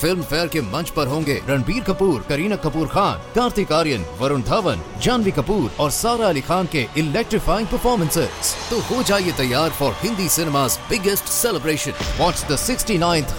Film 0.00 0.22
fair 0.22 0.48
के 0.48 0.60
मंच 0.72 0.90
पर 0.96 1.06
होंगे 1.06 1.34
रणबीर 1.48 1.82
कपूर, 1.84 2.20
करीना 2.28 2.56
कपूर 2.64 2.88
खान, 2.88 3.18
कार्तिक 3.34 3.72
आर्यन, 3.72 4.04
वरुण 4.20 4.42
धवन, 4.50 4.82
जानवी 5.02 5.30
कपूर 5.38 5.70
और 5.80 5.90
सारा 5.90 6.28
अली 6.28 6.40
खान 6.50 6.66
के 6.74 6.86
इलेक्ट्रीफाइंग 7.00 7.68
परफॉर्मेंसेस 7.68 8.54
तो 8.70 8.78
हो 8.88 9.02
जाइए 9.10 9.32
तैयार 9.38 9.70
for 9.80 9.92
Hindi 10.02 10.28
cinema 10.36 10.66
biggest 10.90 11.34
celebration 11.34 11.92
what 12.20 12.46
the 12.52 12.56
sixty 12.66 12.98
ninth 12.98 13.34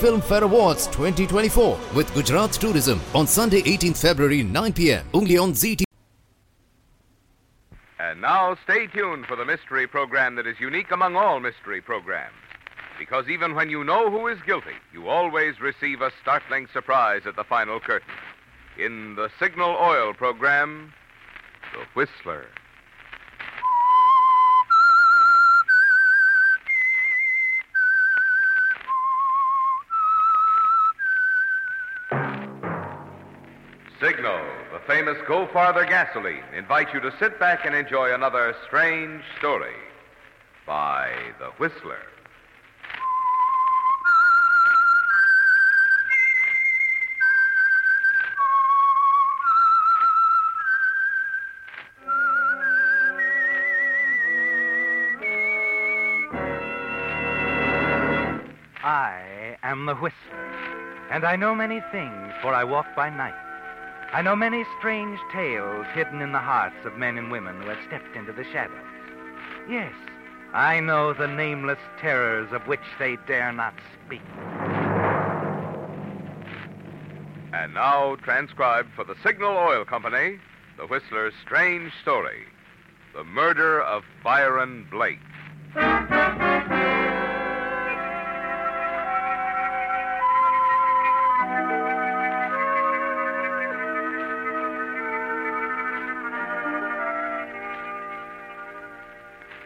Filmfare 0.20 0.42
award 0.42 0.90
twenty 0.96 1.26
twenty 1.26 1.48
four 1.58 1.94
with 1.96 2.14
Gujarat 2.14 2.60
tourism 2.62 3.00
on 3.20 3.26
Sunday 3.36 3.62
eighteen 3.74 3.92
February 4.02 4.34
nine 4.58 4.72
P 4.80 4.88
M 4.96 5.18
only 5.20 5.36
on 5.46 5.52
G 5.62 5.74
T 5.76 5.84
And 8.02 8.22
now 8.22 8.56
stay 8.60 8.86
tuned 8.92 9.26
for 9.26 9.36
the 9.36 9.44
mystery 9.48 9.86
program 9.86 10.34
that 10.36 10.46
is 10.52 10.62
unique 10.62 10.90
among 10.96 11.16
all 11.16 11.38
mystery 11.42 11.80
programs. 11.80 12.49
Because 13.00 13.30
even 13.30 13.54
when 13.54 13.70
you 13.70 13.82
know 13.82 14.10
who 14.10 14.28
is 14.28 14.38
guilty, 14.42 14.76
you 14.92 15.08
always 15.08 15.58
receive 15.58 16.02
a 16.02 16.12
startling 16.20 16.68
surprise 16.70 17.22
at 17.24 17.34
the 17.34 17.44
final 17.44 17.80
curtain. 17.80 18.06
In 18.78 19.14
the 19.16 19.30
Signal 19.38 19.74
Oil 19.80 20.12
program, 20.12 20.92
The 21.72 21.86
Whistler. 21.94 22.44
Signal, 33.98 34.44
the 34.74 34.80
famous 34.86 35.16
Go 35.26 35.48
Farther 35.54 35.86
gasoline, 35.86 36.44
invite 36.54 36.92
you 36.92 37.00
to 37.00 37.10
sit 37.18 37.40
back 37.40 37.64
and 37.64 37.74
enjoy 37.74 38.12
another 38.12 38.54
strange 38.66 39.22
story 39.38 39.74
by 40.66 41.10
The 41.38 41.46
Whistler. 41.58 42.09
Am 59.80 59.86
the 59.86 59.94
Whistler, 59.94 61.08
and 61.10 61.24
I 61.24 61.36
know 61.36 61.54
many 61.54 61.80
things, 61.90 62.34
for 62.42 62.52
I 62.52 62.64
walk 62.64 62.84
by 62.94 63.08
night. 63.08 63.34
I 64.12 64.20
know 64.20 64.36
many 64.36 64.64
strange 64.78 65.18
tales 65.32 65.86
hidden 65.94 66.20
in 66.20 66.32
the 66.32 66.38
hearts 66.38 66.84
of 66.84 66.98
men 66.98 67.16
and 67.16 67.30
women 67.30 67.62
who 67.62 67.70
have 67.70 67.78
stepped 67.86 68.14
into 68.14 68.32
the 68.32 68.44
shadows. 68.52 68.76
Yes, 69.70 69.94
I 70.52 70.80
know 70.80 71.14
the 71.14 71.28
nameless 71.28 71.78
terrors 71.98 72.52
of 72.52 72.66
which 72.66 72.80
they 72.98 73.16
dare 73.26 73.52
not 73.52 73.72
speak. 74.04 74.20
And 77.54 77.72
now, 77.72 78.16
transcribed 78.16 78.90
for 78.94 79.04
the 79.04 79.16
Signal 79.24 79.56
Oil 79.56 79.86
Company, 79.86 80.38
The 80.76 80.86
Whistler's 80.86 81.34
strange 81.42 81.90
story 82.02 82.44
The 83.14 83.24
Murder 83.24 83.80
of 83.80 84.02
Byron 84.22 84.86
Blake. 84.90 85.20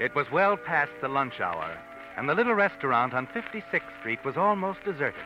It 0.04 0.14
was 0.14 0.30
well 0.30 0.56
past 0.58 0.92
the 1.00 1.08
lunch 1.08 1.40
hour, 1.40 1.78
and 2.18 2.28
the 2.28 2.34
little 2.34 2.52
restaurant 2.52 3.14
on 3.14 3.26
56th 3.28 3.80
Street 4.00 4.22
was 4.22 4.36
almost 4.36 4.84
deserted, 4.84 5.24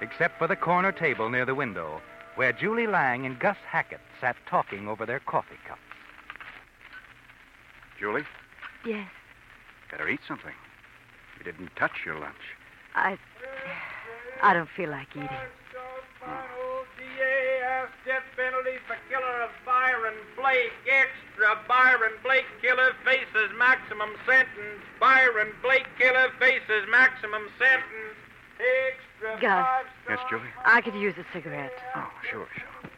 except 0.00 0.38
for 0.38 0.46
the 0.46 0.56
corner 0.56 0.92
table 0.92 1.28
near 1.28 1.44
the 1.44 1.54
window, 1.54 2.00
where 2.34 2.50
Julie 2.50 2.86
Lang 2.86 3.26
and 3.26 3.38
Gus 3.38 3.58
Hackett 3.68 4.00
sat 4.22 4.36
talking 4.48 4.88
over 4.88 5.04
their 5.04 5.20
coffee 5.20 5.58
cups. 5.68 5.82
Julie, 8.00 8.24
Yes, 8.86 9.10
better 9.90 10.08
eat 10.08 10.20
something. 10.26 10.54
You 11.36 11.44
didn't 11.44 11.76
touch 11.76 12.06
your 12.06 12.18
lunch. 12.18 12.56
I. 12.94 13.18
I 14.42 14.54
don't 14.54 14.70
feel 14.74 14.88
like 14.88 15.08
eating. 15.14 15.28
DAS 15.28 15.50
death 18.06 18.22
penalty 18.36 18.78
for 18.86 18.96
killer 19.10 19.42
of 19.42 19.50
Byron 19.66 20.14
Blake. 20.34 20.72
Extra 21.34 21.58
Byron 21.66 22.12
Blake 22.22 22.44
killer 22.62 22.92
faces 23.04 23.50
maximum 23.58 24.10
sentence. 24.26 24.80
Byron 25.00 25.52
Blake 25.62 25.86
killer 25.98 26.28
faces 26.38 26.86
maximum 26.90 27.42
sentence. 27.58 28.16
Extra 28.88 29.40
Gus. 29.40 29.84
Yes, 30.08 30.18
Julie? 30.30 30.42
I 30.64 30.80
could 30.80 30.94
use 30.94 31.14
a 31.18 31.24
cigarette. 31.32 31.72
Oh, 31.96 32.08
sure, 32.30 32.46
sure. 32.56 32.90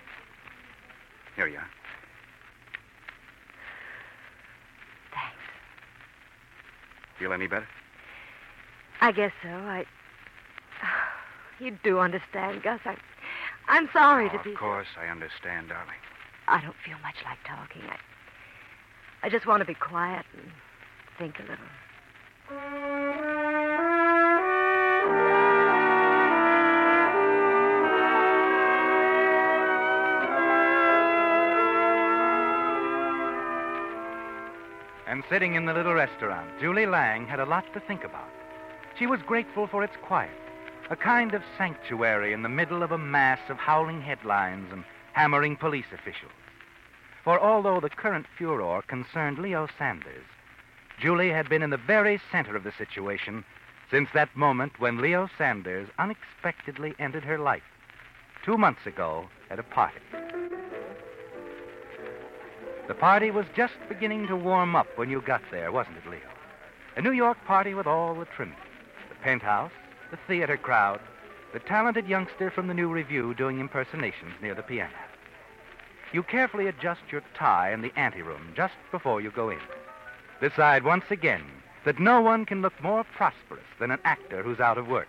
Here 1.34 1.46
you 1.46 1.56
are. 1.56 1.68
Thanks. 5.12 5.36
Feel 7.18 7.32
any 7.32 7.46
better? 7.46 7.66
I 9.00 9.12
guess 9.12 9.32
so. 9.42 9.48
I. 9.48 9.84
You 11.58 11.74
do 11.82 12.00
understand, 12.00 12.62
Gus. 12.62 12.80
I. 12.84 12.96
I'm 13.66 13.88
sorry 13.94 14.28
Oh, 14.30 14.36
to 14.36 14.44
be. 14.44 14.50
of 14.52 14.58
course, 14.58 14.88
I 15.00 15.06
understand, 15.10 15.70
darling. 15.70 15.96
I 16.48 16.60
don't 16.60 16.76
feel 16.84 16.98
much 17.02 17.14
like 17.24 17.38
talking. 17.46 17.80
I. 17.88 17.96
I 19.26 19.28
just 19.28 19.44
want 19.44 19.60
to 19.60 19.64
be 19.64 19.74
quiet 19.74 20.24
and 20.34 20.52
think 21.18 21.40
a 21.40 21.42
little. 21.42 21.56
And 35.08 35.24
sitting 35.28 35.56
in 35.56 35.64
the 35.64 35.74
little 35.74 35.92
restaurant, 35.92 36.48
Julie 36.60 36.86
Lang 36.86 37.26
had 37.26 37.40
a 37.40 37.46
lot 37.46 37.64
to 37.74 37.80
think 37.80 38.04
about. 38.04 38.30
She 38.96 39.08
was 39.08 39.18
grateful 39.22 39.66
for 39.66 39.82
its 39.82 39.94
quiet, 40.04 40.30
a 40.88 40.94
kind 40.94 41.34
of 41.34 41.42
sanctuary 41.58 42.32
in 42.32 42.42
the 42.42 42.48
middle 42.48 42.84
of 42.84 42.92
a 42.92 42.98
mass 42.98 43.40
of 43.48 43.56
howling 43.56 44.02
headlines 44.02 44.68
and 44.70 44.84
hammering 45.14 45.56
police 45.56 45.86
officials. 45.92 46.30
For 47.26 47.40
although 47.40 47.80
the 47.80 47.90
current 47.90 48.24
furor 48.38 48.82
concerned 48.82 49.40
Leo 49.40 49.66
Sanders, 49.76 50.24
Julie 51.00 51.30
had 51.30 51.48
been 51.48 51.60
in 51.60 51.70
the 51.70 51.76
very 51.76 52.20
center 52.30 52.54
of 52.54 52.62
the 52.62 52.70
situation 52.70 53.44
since 53.90 54.08
that 54.14 54.36
moment 54.36 54.78
when 54.78 55.00
Leo 55.00 55.28
Sanders 55.36 55.88
unexpectedly 55.98 56.94
entered 57.00 57.24
her 57.24 57.36
life 57.36 57.64
two 58.44 58.56
months 58.56 58.86
ago 58.86 59.28
at 59.50 59.58
a 59.58 59.64
party. 59.64 59.98
The 62.86 62.94
party 62.94 63.32
was 63.32 63.46
just 63.56 63.74
beginning 63.88 64.28
to 64.28 64.36
warm 64.36 64.76
up 64.76 64.86
when 64.96 65.10
you 65.10 65.20
got 65.20 65.42
there, 65.50 65.72
wasn't 65.72 65.96
it, 65.96 66.08
Leo? 66.08 66.30
A 66.94 67.02
New 67.02 67.10
York 67.10 67.38
party 67.44 67.74
with 67.74 67.88
all 67.88 68.14
the 68.14 68.26
trimmings 68.26 68.60
the 69.08 69.16
penthouse, 69.16 69.72
the 70.12 70.18
theater 70.28 70.56
crowd, 70.56 71.00
the 71.52 71.58
talented 71.58 72.06
youngster 72.06 72.52
from 72.52 72.68
the 72.68 72.74
New 72.74 72.88
Review 72.88 73.34
doing 73.34 73.58
impersonations 73.58 74.34
near 74.40 74.54
the 74.54 74.62
piano. 74.62 74.94
You 76.16 76.22
carefully 76.22 76.66
adjust 76.66 77.02
your 77.12 77.22
tie 77.34 77.74
in 77.74 77.82
the 77.82 77.92
anteroom 77.94 78.54
just 78.56 78.72
before 78.90 79.20
you 79.20 79.30
go 79.30 79.50
in. 79.50 79.60
Decide 80.40 80.82
once 80.82 81.04
again 81.10 81.42
that 81.84 82.00
no 82.00 82.22
one 82.22 82.46
can 82.46 82.62
look 82.62 82.72
more 82.82 83.04
prosperous 83.04 83.66
than 83.78 83.90
an 83.90 83.98
actor 84.02 84.42
who's 84.42 84.58
out 84.58 84.78
of 84.78 84.88
work. 84.88 85.08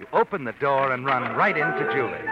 You 0.00 0.08
open 0.12 0.42
the 0.42 0.54
door 0.58 0.92
and 0.92 1.06
run 1.06 1.36
right 1.36 1.56
into 1.56 1.84
Julie. 1.94 2.26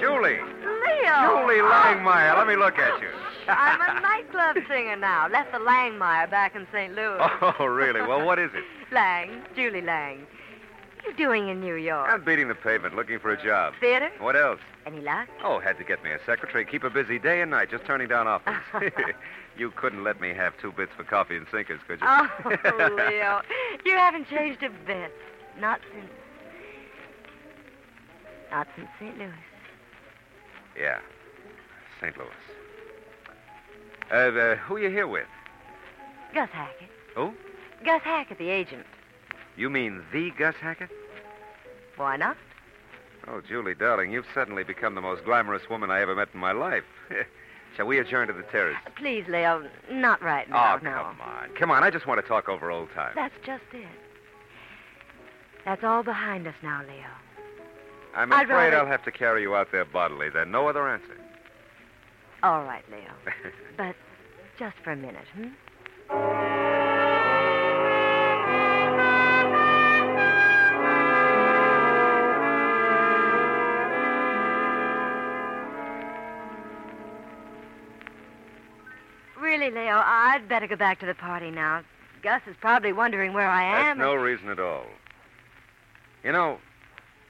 Julie! 0.00 0.40
Leo! 0.42 1.14
Julie 1.30 1.62
Langmeyer, 1.62 2.36
let 2.36 2.48
me 2.48 2.56
look 2.56 2.76
at 2.76 3.00
you. 3.00 3.10
I'm 3.48 3.80
a 3.80 4.00
nightclub 4.00 4.56
singer 4.68 4.96
now. 4.96 5.28
Left 5.28 5.52
the 5.52 5.58
Langmeyer 5.58 6.28
back 6.28 6.56
in 6.56 6.66
St. 6.72 6.92
Louis. 6.96 7.20
Oh, 7.60 7.66
really? 7.66 8.00
Well, 8.00 8.26
what 8.26 8.40
is 8.40 8.50
it? 8.52 8.64
Lang, 8.92 9.42
Julie 9.54 9.80
Lang. 9.80 10.26
What 11.02 11.08
are 11.08 11.20
you 11.20 11.26
doing 11.26 11.48
in 11.48 11.60
New 11.60 11.74
York? 11.74 12.08
I'm 12.08 12.24
beating 12.24 12.46
the 12.46 12.54
pavement 12.54 12.94
looking 12.94 13.18
for 13.18 13.32
a 13.32 13.42
job. 13.44 13.74
Theater? 13.80 14.08
What 14.20 14.36
else? 14.36 14.60
Any 14.86 15.00
luck? 15.00 15.28
Oh, 15.42 15.58
had 15.58 15.76
to 15.78 15.84
get 15.84 16.02
me 16.04 16.12
a 16.12 16.18
secretary. 16.24 16.64
Keep 16.64 16.82
her 16.82 16.90
busy 16.90 17.18
day 17.18 17.42
and 17.42 17.50
night, 17.50 17.70
just 17.70 17.84
turning 17.84 18.06
down 18.06 18.28
offers. 18.28 18.54
you 19.58 19.72
couldn't 19.72 20.04
let 20.04 20.20
me 20.20 20.32
have 20.32 20.56
two 20.60 20.70
bits 20.70 20.92
for 20.96 21.02
coffee 21.02 21.36
and 21.36 21.46
sinkers, 21.50 21.80
could 21.88 22.00
you? 22.00 22.06
Oh, 22.08 22.28
Leo, 23.08 23.42
you 23.84 23.96
haven't 23.96 24.28
changed 24.28 24.62
a 24.62 24.70
bit. 24.86 25.12
Not 25.58 25.80
since. 25.92 26.10
Not 28.52 28.68
since 28.76 28.88
St. 29.00 29.18
Louis. 29.18 29.32
Yeah, 30.78 31.00
St. 32.00 32.16
Louis. 32.16 32.28
Uh, 34.12 34.14
uh, 34.14 34.56
who 34.56 34.76
are 34.76 34.80
you 34.80 34.90
here 34.90 35.08
with? 35.08 35.26
Gus 36.32 36.48
Hackett. 36.52 36.90
Who? 37.16 37.32
Gus 37.84 38.02
Hackett, 38.02 38.38
the 38.38 38.50
agent. 38.50 38.86
You 39.56 39.70
mean 39.70 40.02
the 40.12 40.30
Gus 40.38 40.54
Hackett? 40.60 40.90
Why 41.96 42.16
not? 42.16 42.36
Oh, 43.28 43.40
Julie, 43.46 43.74
darling, 43.74 44.10
you've 44.12 44.26
suddenly 44.34 44.64
become 44.64 44.94
the 44.94 45.00
most 45.00 45.24
glamorous 45.24 45.68
woman 45.70 45.90
I 45.90 46.00
ever 46.00 46.14
met 46.14 46.28
in 46.34 46.40
my 46.40 46.52
life. 46.52 46.84
Shall 47.76 47.86
we 47.86 47.98
adjourn 47.98 48.28
to 48.28 48.34
the 48.34 48.42
terrace? 48.42 48.76
Please, 48.96 49.24
Leo, 49.28 49.66
not 49.90 50.20
right 50.22 50.48
now. 50.50 50.74
oh, 50.74 50.84
no. 50.84 50.90
come 50.90 51.20
on. 51.20 51.48
Come 51.58 51.70
on. 51.70 51.82
I 51.84 51.90
just 51.90 52.06
want 52.06 52.20
to 52.20 52.26
talk 52.26 52.48
over 52.48 52.70
old 52.70 52.90
times. 52.94 53.14
That's 53.14 53.34
just 53.46 53.62
it. 53.72 53.86
That's 55.64 55.84
all 55.84 56.02
behind 56.02 56.46
us 56.46 56.54
now, 56.62 56.82
Leo. 56.82 57.06
I'm 58.14 58.32
I'd 58.32 58.44
afraid 58.44 58.56
rather- 58.56 58.78
I'll 58.80 58.86
have 58.86 59.04
to 59.04 59.12
carry 59.12 59.42
you 59.42 59.54
out 59.54 59.68
there 59.72 59.84
bodily. 59.84 60.28
There's 60.28 60.48
no 60.48 60.68
other 60.68 60.88
answer. 60.88 61.16
All 62.42 62.64
right, 62.64 62.84
Leo. 62.90 63.12
But 63.76 63.94
just 64.58 64.76
for 64.84 64.90
a 64.92 64.96
minute, 64.96 65.24
hmm? 65.34 66.61
I'd 80.32 80.48
better 80.48 80.66
go 80.66 80.76
back 80.76 80.98
to 81.00 81.06
the 81.06 81.14
party 81.14 81.50
now. 81.50 81.82
Gus 82.22 82.40
is 82.46 82.56
probably 82.58 82.94
wondering 82.94 83.34
where 83.34 83.50
I 83.50 83.64
am. 83.90 83.98
That's 83.98 84.06
no 84.06 84.14
reason 84.14 84.48
at 84.48 84.58
all. 84.58 84.86
You 86.24 86.32
know, 86.32 86.58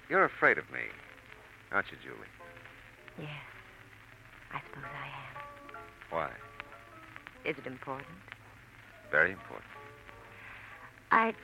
you're 0.08 0.25
afraid 0.25 0.56
of 0.56 0.70
me, 0.70 0.78
aren't 1.72 1.90
you, 1.90 1.96
Julie? 2.00 2.28
Yes, 3.19 3.28
I 4.54 4.60
suppose 4.69 4.84
I 4.84 5.06
am. 5.06 5.82
Why? 6.10 6.31
Is 7.44 7.56
it 7.58 7.66
important? 7.66 8.06
Very 9.10 9.32
important. 9.32 9.66
I. 11.10 11.34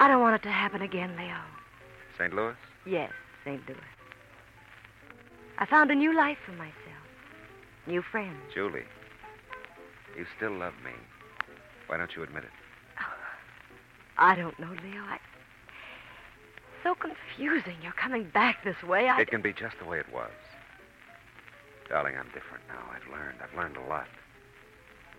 I 0.00 0.08
don't 0.08 0.20
want 0.20 0.34
it 0.34 0.42
to 0.42 0.50
happen 0.50 0.82
again, 0.82 1.14
Leo. 1.16 1.38
St. 2.18 2.34
Louis? 2.34 2.56
Yes, 2.84 3.12
St. 3.44 3.60
Louis. 3.68 3.78
I 5.58 5.66
found 5.66 5.92
a 5.92 5.94
new 5.94 6.16
life 6.16 6.38
for 6.44 6.52
myself. 6.52 6.74
New 7.86 8.02
friends. 8.02 8.40
Julie, 8.52 8.82
you 10.16 10.26
still 10.36 10.52
love 10.52 10.74
me. 10.84 10.92
Why 11.86 11.96
don't 11.96 12.14
you 12.14 12.22
admit 12.22 12.44
it? 12.44 12.50
Oh, 13.00 13.12
I 14.18 14.34
don't 14.34 14.58
know, 14.58 14.70
Leo. 14.70 15.02
I. 15.02 15.18
So 16.82 16.94
confusing. 16.94 17.76
You're 17.82 17.92
coming 17.92 18.24
back 18.32 18.64
this 18.64 18.82
way. 18.82 19.08
I. 19.08 19.20
It 19.20 19.30
can 19.30 19.42
be 19.42 19.52
just 19.52 19.78
the 19.78 19.84
way 19.84 19.98
it 19.98 20.12
was. 20.12 20.30
Darling, 21.88 22.14
I'm 22.16 22.28
different 22.32 22.62
now. 22.68 22.82
I've 22.94 23.10
learned. 23.12 23.38
I've 23.42 23.56
learned 23.56 23.76
a 23.76 23.88
lot. 23.88 24.06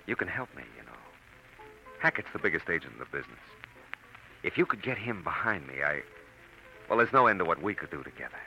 You 0.08 0.16
can 0.16 0.28
help 0.28 0.50
me, 0.56 0.64
you 0.78 0.84
know. 0.86 0.98
Hackett's 2.00 2.30
the 2.34 2.40
biggest 2.40 2.70
agent 2.70 2.94
in 2.94 3.00
the 3.00 3.06
business. 3.06 3.40
If 4.44 4.58
you 4.58 4.66
could 4.66 4.82
get 4.82 4.98
him 4.98 5.24
behind 5.24 5.68
me, 5.68 5.84
I. 5.86 6.02
Well, 6.90 6.98
there's 6.98 7.14
no 7.14 7.28
end 7.28 7.40
to 7.40 7.46
what 7.46 7.62
we 7.62 7.76
could 7.76 7.92
do 7.92 8.04
together. 8.04 8.40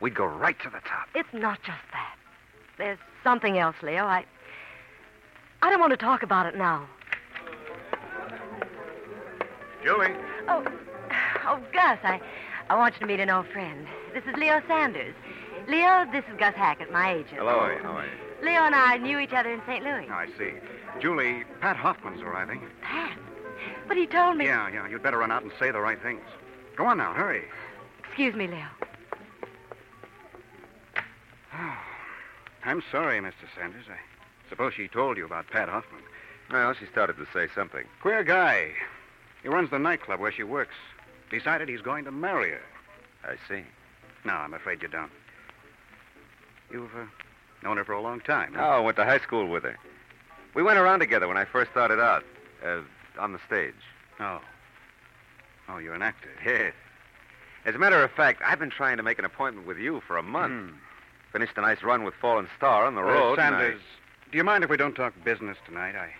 We'd 0.00 0.14
go 0.14 0.26
right 0.26 0.58
to 0.60 0.70
the 0.70 0.80
top. 0.80 1.08
It's 1.14 1.32
not 1.32 1.62
just 1.62 1.80
that. 1.92 2.16
There's 2.76 2.98
something 3.22 3.58
else, 3.58 3.76
Leo. 3.82 4.04
I. 4.04 4.24
I 5.62 5.70
don't 5.70 5.80
want 5.80 5.90
to 5.92 5.96
talk 5.96 6.22
about 6.22 6.46
it 6.46 6.56
now. 6.56 6.86
Julie. 9.82 10.14
Oh, 10.48 10.64
oh, 11.46 11.60
Gus, 11.72 11.98
I, 12.02 12.20
I 12.68 12.76
want 12.76 12.94
you 12.94 13.00
to 13.00 13.06
meet 13.06 13.20
an 13.20 13.30
old 13.30 13.46
friend. 13.48 13.86
This 14.12 14.24
is 14.24 14.34
Leo 14.36 14.60
Sanders. 14.66 15.14
Leo, 15.68 16.06
this 16.12 16.24
is 16.30 16.38
Gus 16.38 16.54
Hackett, 16.54 16.92
my 16.92 17.14
agent. 17.14 17.38
Hello, 17.38 17.76
how 17.82 17.96
are 17.96 18.04
you? 18.04 18.10
Leo 18.42 18.62
and 18.62 18.74
I 18.74 18.98
knew 18.98 19.18
each 19.18 19.32
other 19.32 19.52
in 19.52 19.60
St. 19.66 19.84
Louis. 19.84 20.08
I 20.10 20.26
see. 20.38 20.52
Julie, 21.00 21.44
Pat 21.60 21.76
Hoffman's 21.76 22.22
arriving. 22.22 22.62
Pat. 22.82 23.16
But 23.88 23.96
he 23.96 24.06
told 24.06 24.36
me. 24.36 24.46
Yeah, 24.46 24.68
yeah. 24.68 24.88
You'd 24.88 25.02
better 25.02 25.18
run 25.18 25.30
out 25.30 25.42
and 25.42 25.52
say 25.58 25.70
the 25.70 25.80
right 25.80 26.00
things. 26.02 26.22
Go 26.76 26.86
on 26.86 26.98
now, 26.98 27.12
hurry. 27.12 27.44
Excuse 28.04 28.34
me, 28.34 28.46
Leo. 28.46 28.66
I'm 32.64 32.82
sorry, 32.90 33.20
Mr. 33.20 33.46
Sanders. 33.56 33.86
I 33.88 33.96
suppose 34.48 34.74
she 34.74 34.88
told 34.88 35.16
you 35.16 35.24
about 35.24 35.48
Pat 35.48 35.68
Hoffman. 35.68 36.02
Well, 36.50 36.72
she 36.74 36.86
started 36.86 37.16
to 37.16 37.26
say 37.32 37.48
something. 37.54 37.84
Queer 38.00 38.22
guy. 38.24 38.70
He 39.42 39.48
runs 39.48 39.70
the 39.70 39.78
nightclub 39.78 40.20
where 40.20 40.32
she 40.32 40.42
works. 40.42 40.74
Decided 41.30 41.68
he's 41.68 41.80
going 41.80 42.04
to 42.04 42.12
marry 42.12 42.50
her. 42.50 42.62
I 43.24 43.34
see. 43.48 43.62
No, 44.24 44.32
I'm 44.34 44.54
afraid 44.54 44.82
you 44.82 44.88
don't. 44.88 45.10
You've 46.70 46.94
uh, 46.96 47.04
known 47.62 47.76
her 47.76 47.84
for 47.84 47.92
a 47.92 48.00
long 48.00 48.20
time. 48.20 48.54
huh? 48.54 48.62
Oh, 48.64 48.70
I 48.70 48.80
went 48.80 48.96
to 48.96 49.04
high 49.04 49.18
school 49.20 49.46
with 49.48 49.62
her. 49.64 49.76
We 50.54 50.62
went 50.62 50.78
around 50.78 51.00
together 51.00 51.28
when 51.28 51.36
I 51.36 51.44
first 51.44 51.70
started 51.70 52.00
out, 52.00 52.24
uh, 52.64 52.80
on 53.18 53.32
the 53.32 53.38
stage. 53.46 53.74
Oh. 54.20 54.40
Oh, 55.68 55.78
you're 55.78 55.94
an 55.94 56.02
actor. 56.02 56.30
Yes. 56.44 56.72
As 57.64 57.74
a 57.74 57.78
matter 57.78 58.00
of 58.04 58.12
fact, 58.12 58.42
I've 58.46 58.60
been 58.60 58.70
trying 58.70 58.96
to 58.98 59.02
make 59.02 59.18
an 59.18 59.24
appointment 59.24 59.66
with 59.66 59.76
you 59.78 60.00
for 60.06 60.16
a 60.16 60.22
month. 60.22 60.70
Hmm. 60.70 60.76
Finished 61.32 61.54
a 61.56 61.60
nice 61.62 61.82
run 61.82 62.04
with 62.04 62.14
Fallen 62.14 62.46
Star 62.56 62.84
on 62.86 62.94
the 62.94 63.00
Uh, 63.00 63.04
road. 63.04 63.38
and 63.40 63.56
I- 63.56 63.60
Sanders, 63.60 63.80
do 64.36 64.38
you 64.38 64.44
mind 64.44 64.62
if 64.62 64.68
we 64.68 64.76
don't 64.76 64.94
talk 64.94 65.14
business 65.24 65.56
tonight? 65.64 65.94
I 65.96 66.10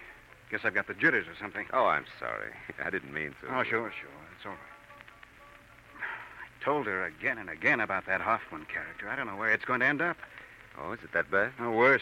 guess 0.51 0.61
I've 0.65 0.73
got 0.73 0.87
the 0.87 0.95
jitters 0.95 1.29
or 1.29 1.35
something. 1.39 1.67
Oh, 1.75 1.85
I'm 1.85 2.07
sorry. 2.19 2.51
I 2.83 2.89
didn't 2.89 3.13
mean 3.13 3.35
to. 3.43 3.55
Oh, 3.55 3.63
sure, 3.63 3.93
sure. 3.93 4.09
It's 4.35 4.47
all 4.47 4.53
right. 4.53 6.01
I 6.01 6.65
told 6.65 6.87
her 6.87 7.05
again 7.05 7.37
and 7.37 7.51
again 7.51 7.79
about 7.79 8.07
that 8.07 8.23
Hoffman 8.23 8.65
character. 8.73 9.07
I 9.11 9.17
don't 9.17 9.27
know 9.27 9.37
where 9.37 9.51
it's 9.51 9.67
going 9.67 9.81
to 9.81 9.87
end 9.87 10.01
up. 10.01 10.17
Oh, 10.81 10.93
is 10.93 11.01
it 11.05 11.13
that 11.13 11.31
bad? 11.31 11.53
No 11.61 11.73
worse. 11.73 12.01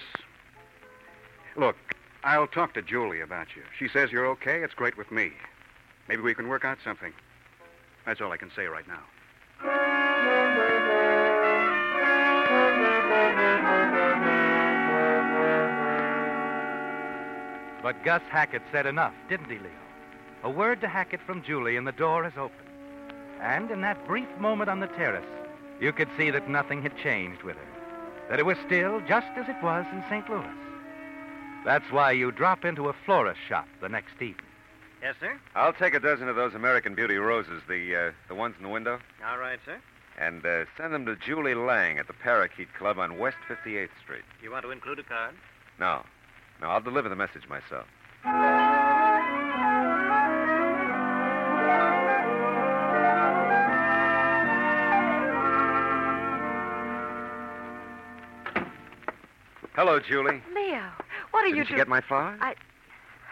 Look, 1.56 1.75
I'll 2.22 2.46
talk 2.46 2.75
to 2.75 2.82
Julie 2.82 3.20
about 3.20 3.49
you. 3.56 3.62
She 3.76 3.88
says 3.88 4.12
you're 4.12 4.26
okay. 4.26 4.62
It's 4.62 4.75
great 4.75 4.96
with 4.96 5.11
me. 5.11 5.32
Maybe 6.06 6.22
we 6.22 6.32
can 6.32 6.46
work 6.46 6.64
out 6.64 6.78
something. 6.84 7.12
That's 8.06 8.20
all 8.20 8.31
I 8.31 8.37
can 8.37 8.52
say 8.55 8.66
right 8.66 8.87
now. 8.87 10.03
But 17.84 18.02
Gus 18.02 18.22
Hackett 18.31 18.62
said 18.72 18.86
enough, 18.86 19.12
didn't 19.28 19.50
he, 19.50 19.58
Leo? 19.58 19.70
A 20.42 20.48
word 20.48 20.81
to 20.81 20.88
Hackett 20.88 21.20
from 21.20 21.42
Julie, 21.42 21.76
and 21.76 21.86
the 21.86 21.92
door 21.92 22.25
is 22.25 22.32
open. 22.34 22.56
And 23.42 23.70
in 23.70 23.82
that 23.82 24.06
brief 24.06 24.26
moment 24.38 24.70
on 24.70 24.81
the 24.81 24.86
terrace, 24.86 25.26
you 25.81 25.92
could 25.92 26.08
see 26.16 26.31
that 26.31 26.48
nothing 26.48 26.81
had 26.81 26.96
changed 26.96 27.42
with 27.42 27.56
her. 27.56 27.66
That 28.31 28.38
it 28.38 28.46
was 28.46 28.56
still 28.64 29.02
just 29.06 29.26
as 29.36 29.50
it 29.50 29.62
was 29.62 29.84
in 29.92 30.02
St. 30.08 30.26
Louis. 30.31 30.48
That's 31.66 31.84
why 31.92 32.12
you 32.12 32.32
drop 32.32 32.64
into 32.64 32.88
a 32.88 32.94
florist 33.04 33.40
shop 33.46 33.69
the 33.82 33.90
next 33.90 34.14
evening. 34.14 34.46
Yes, 35.02 35.16
sir. 35.20 35.38
I'll 35.54 35.75
take 35.75 35.92
a 35.92 36.00
dozen 36.00 36.30
of 36.30 36.37
those 36.37 36.54
American 36.54 36.94
Beauty 36.94 37.16
roses, 37.16 37.60
the 37.69 37.94
uh, 37.94 38.12
the 38.28 38.34
ones 38.34 38.54
in 38.56 38.62
the 38.62 38.70
window, 38.70 38.98
All 39.28 39.37
right, 39.37 39.58
sir. 39.66 39.76
and 40.19 40.46
uh, 40.46 40.64
send 40.78 40.94
them 40.94 41.04
to 41.04 41.16
Julie 41.16 41.54
Lang 41.54 41.98
at 41.98 42.06
the 42.06 42.14
Parakeet 42.14 42.72
Club 42.78 42.98
on 42.98 43.19
West 43.19 43.37
58th 43.46 43.90
Street. 44.02 44.25
You 44.42 44.50
want 44.50 44.64
to 44.64 44.70
include 44.70 45.00
a 45.00 45.02
card? 45.02 45.34
No, 45.78 46.02
no, 46.60 46.68
I'll 46.68 46.80
deliver 46.80 47.08
the 47.08 47.16
message 47.16 47.49
myself. 47.49 47.87
Hello, 59.75 59.99
Julie. 59.99 60.40
Leo, 60.54 60.82
what 61.32 61.40
are 61.44 61.46
Didn't 61.49 61.56
you 61.56 61.62
you 61.62 61.64
doing? 61.64 61.76
get 61.78 61.88
my 61.88 62.00
flowers? 62.00 62.38
I 62.40 62.54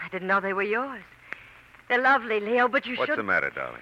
I 0.04 0.08
didn't 0.10 0.26
know 0.28 0.40
they 0.40 0.52
were 0.52 0.62
yours. 0.64 1.02
They're 1.88 2.00
lovely, 2.02 2.40
Leo, 2.40 2.68
but 2.68 2.84
you 2.86 2.96
What's 2.96 3.10
shouldn't. 3.10 3.18
the 3.18 3.22
matter, 3.32 3.50
darling? 3.50 3.80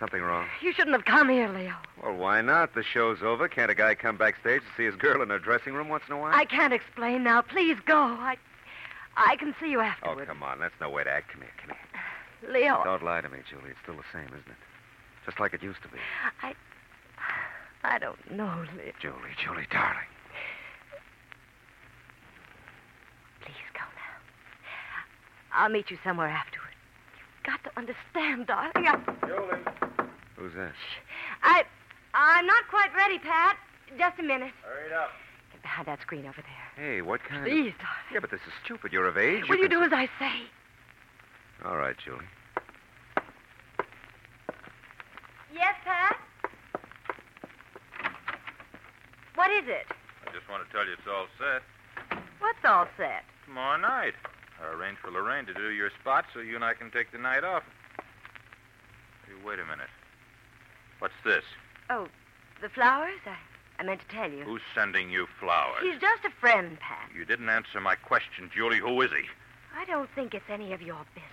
Something 0.00 0.22
wrong? 0.22 0.46
You 0.60 0.72
shouldn't 0.72 0.96
have 0.96 1.04
come 1.04 1.28
here, 1.28 1.48
Leo. 1.48 1.74
Well, 2.02 2.16
why 2.16 2.40
not? 2.40 2.74
The 2.74 2.82
show's 2.82 3.22
over. 3.22 3.46
Can't 3.48 3.70
a 3.70 3.74
guy 3.76 3.94
come 3.94 4.16
backstage 4.16 4.62
to 4.62 4.66
see 4.76 4.84
his 4.84 4.96
girl 4.96 5.22
in 5.22 5.30
her 5.30 5.38
dressing 5.38 5.74
room 5.74 5.88
once 5.88 6.02
in 6.08 6.14
a 6.14 6.18
while? 6.18 6.34
I 6.34 6.44
can't 6.46 6.72
explain 6.72 7.22
now. 7.22 7.42
Please 7.42 7.76
go. 7.86 7.96
I, 7.98 8.36
I 9.16 9.36
can 9.36 9.54
see 9.60 9.70
you 9.70 9.80
afterwards. 9.80 10.20
Oh, 10.22 10.26
come 10.26 10.42
on. 10.42 10.58
That's 10.60 10.74
no 10.80 10.90
way 10.90 11.04
to 11.04 11.10
act. 11.10 11.30
Come 11.32 11.42
here, 11.42 11.50
come 11.60 11.76
here. 11.76 12.52
Leo, 12.52 12.82
Don't 12.84 13.02
lie 13.02 13.20
to 13.20 13.28
me, 13.28 13.38
Julie. 13.48 13.70
It's 13.70 13.78
still 13.82 13.96
the 13.96 14.04
same, 14.12 14.26
isn't 14.28 14.48
it? 14.48 14.62
Just 15.24 15.40
like 15.40 15.54
it 15.54 15.62
used 15.62 15.82
to 15.82 15.88
be. 15.88 15.98
I, 16.42 16.54
I 17.82 17.98
don't 17.98 18.30
know, 18.30 18.64
Leo. 18.76 18.92
Julie, 19.00 19.34
Julie, 19.42 19.66
darling. 19.70 20.10
Please 23.40 23.70
go 23.72 23.80
now. 23.80 25.52
I'll 25.52 25.70
meet 25.70 25.90
you 25.90 25.98
somewhere 26.04 26.28
afterward. 26.28 26.68
You've 27.16 27.54
got 27.54 27.64
to 27.64 27.78
understand, 27.78 28.46
darling. 28.46 28.72
I, 28.76 28.98
Who's 30.36 30.52
that? 30.54 30.72
I, 31.42 31.62
I'm 32.12 32.46
not 32.46 32.68
quite 32.68 32.94
ready, 32.94 33.18
Pat. 33.18 33.56
Just 33.98 34.18
a 34.18 34.22
minute. 34.22 34.52
Hurry 34.62 34.86
it 34.88 34.92
up. 34.92 35.10
Get 35.64 35.70
behind 35.70 35.88
that 35.88 36.00
screen 36.02 36.26
over 36.26 36.42
there. 36.42 36.68
Hey, 36.76 37.00
what 37.00 37.24
kind 37.24 37.40
of... 37.40 37.44
Please, 37.44 37.72
darling. 37.78 38.12
Yeah, 38.12 38.20
but 38.20 38.30
this 38.30 38.40
is 38.46 38.52
stupid. 38.62 38.92
You're 38.92 39.08
of 39.08 39.16
age. 39.16 39.48
Will 39.48 39.56
you 39.56 39.68
can 39.68 39.78
do 39.78 39.82
as 39.82 39.92
I 39.92 40.08
say? 40.18 40.44
All 41.64 41.78
right, 41.78 41.96
Julie. 42.04 42.26
Yes, 45.54 45.74
Pat? 45.84 46.18
What 49.36 49.50
is 49.50 49.64
it? 49.66 49.86
I 50.28 50.32
just 50.32 50.48
want 50.50 50.66
to 50.66 50.72
tell 50.72 50.84
you 50.84 50.92
it's 50.92 51.08
all 51.08 51.26
set. 51.38 51.62
What's 52.40 52.64
all 52.64 52.86
set? 52.98 53.24
Tomorrow 53.46 53.80
night. 53.80 54.14
I 54.62 54.74
arranged 54.74 55.00
for 55.00 55.10
Lorraine 55.10 55.46
to 55.46 55.54
do 55.54 55.70
your 55.70 55.90
spot 56.00 56.26
so 56.34 56.40
you 56.40 56.56
and 56.56 56.64
I 56.64 56.74
can 56.74 56.90
take 56.90 57.10
the 57.10 57.18
night 57.18 57.42
off. 57.42 57.62
Hey, 59.26 59.32
wait 59.44 59.58
a 59.58 59.64
minute. 59.64 59.88
What's 60.98 61.14
this? 61.24 61.44
Oh, 61.88 62.06
the 62.60 62.68
flowers? 62.68 63.20
I, 63.26 63.36
I 63.78 63.82
meant 63.82 64.00
to 64.00 64.06
tell 64.08 64.30
you. 64.30 64.44
Who's 64.44 64.62
sending 64.74 65.10
you 65.10 65.26
flowers? 65.40 65.82
He's 65.82 66.00
just 66.00 66.24
a 66.24 66.30
friend, 66.30 66.78
Pat. 66.80 67.10
You 67.16 67.24
didn't 67.24 67.48
answer 67.48 67.80
my 67.80 67.94
question, 67.96 68.50
Julie. 68.54 68.78
Who 68.78 69.00
is 69.02 69.10
he? 69.10 69.24
I 69.76 69.84
don't 69.84 70.08
think 70.14 70.34
it's 70.34 70.48
any 70.48 70.72
of 70.72 70.80
your 70.80 71.04
business. 71.14 71.30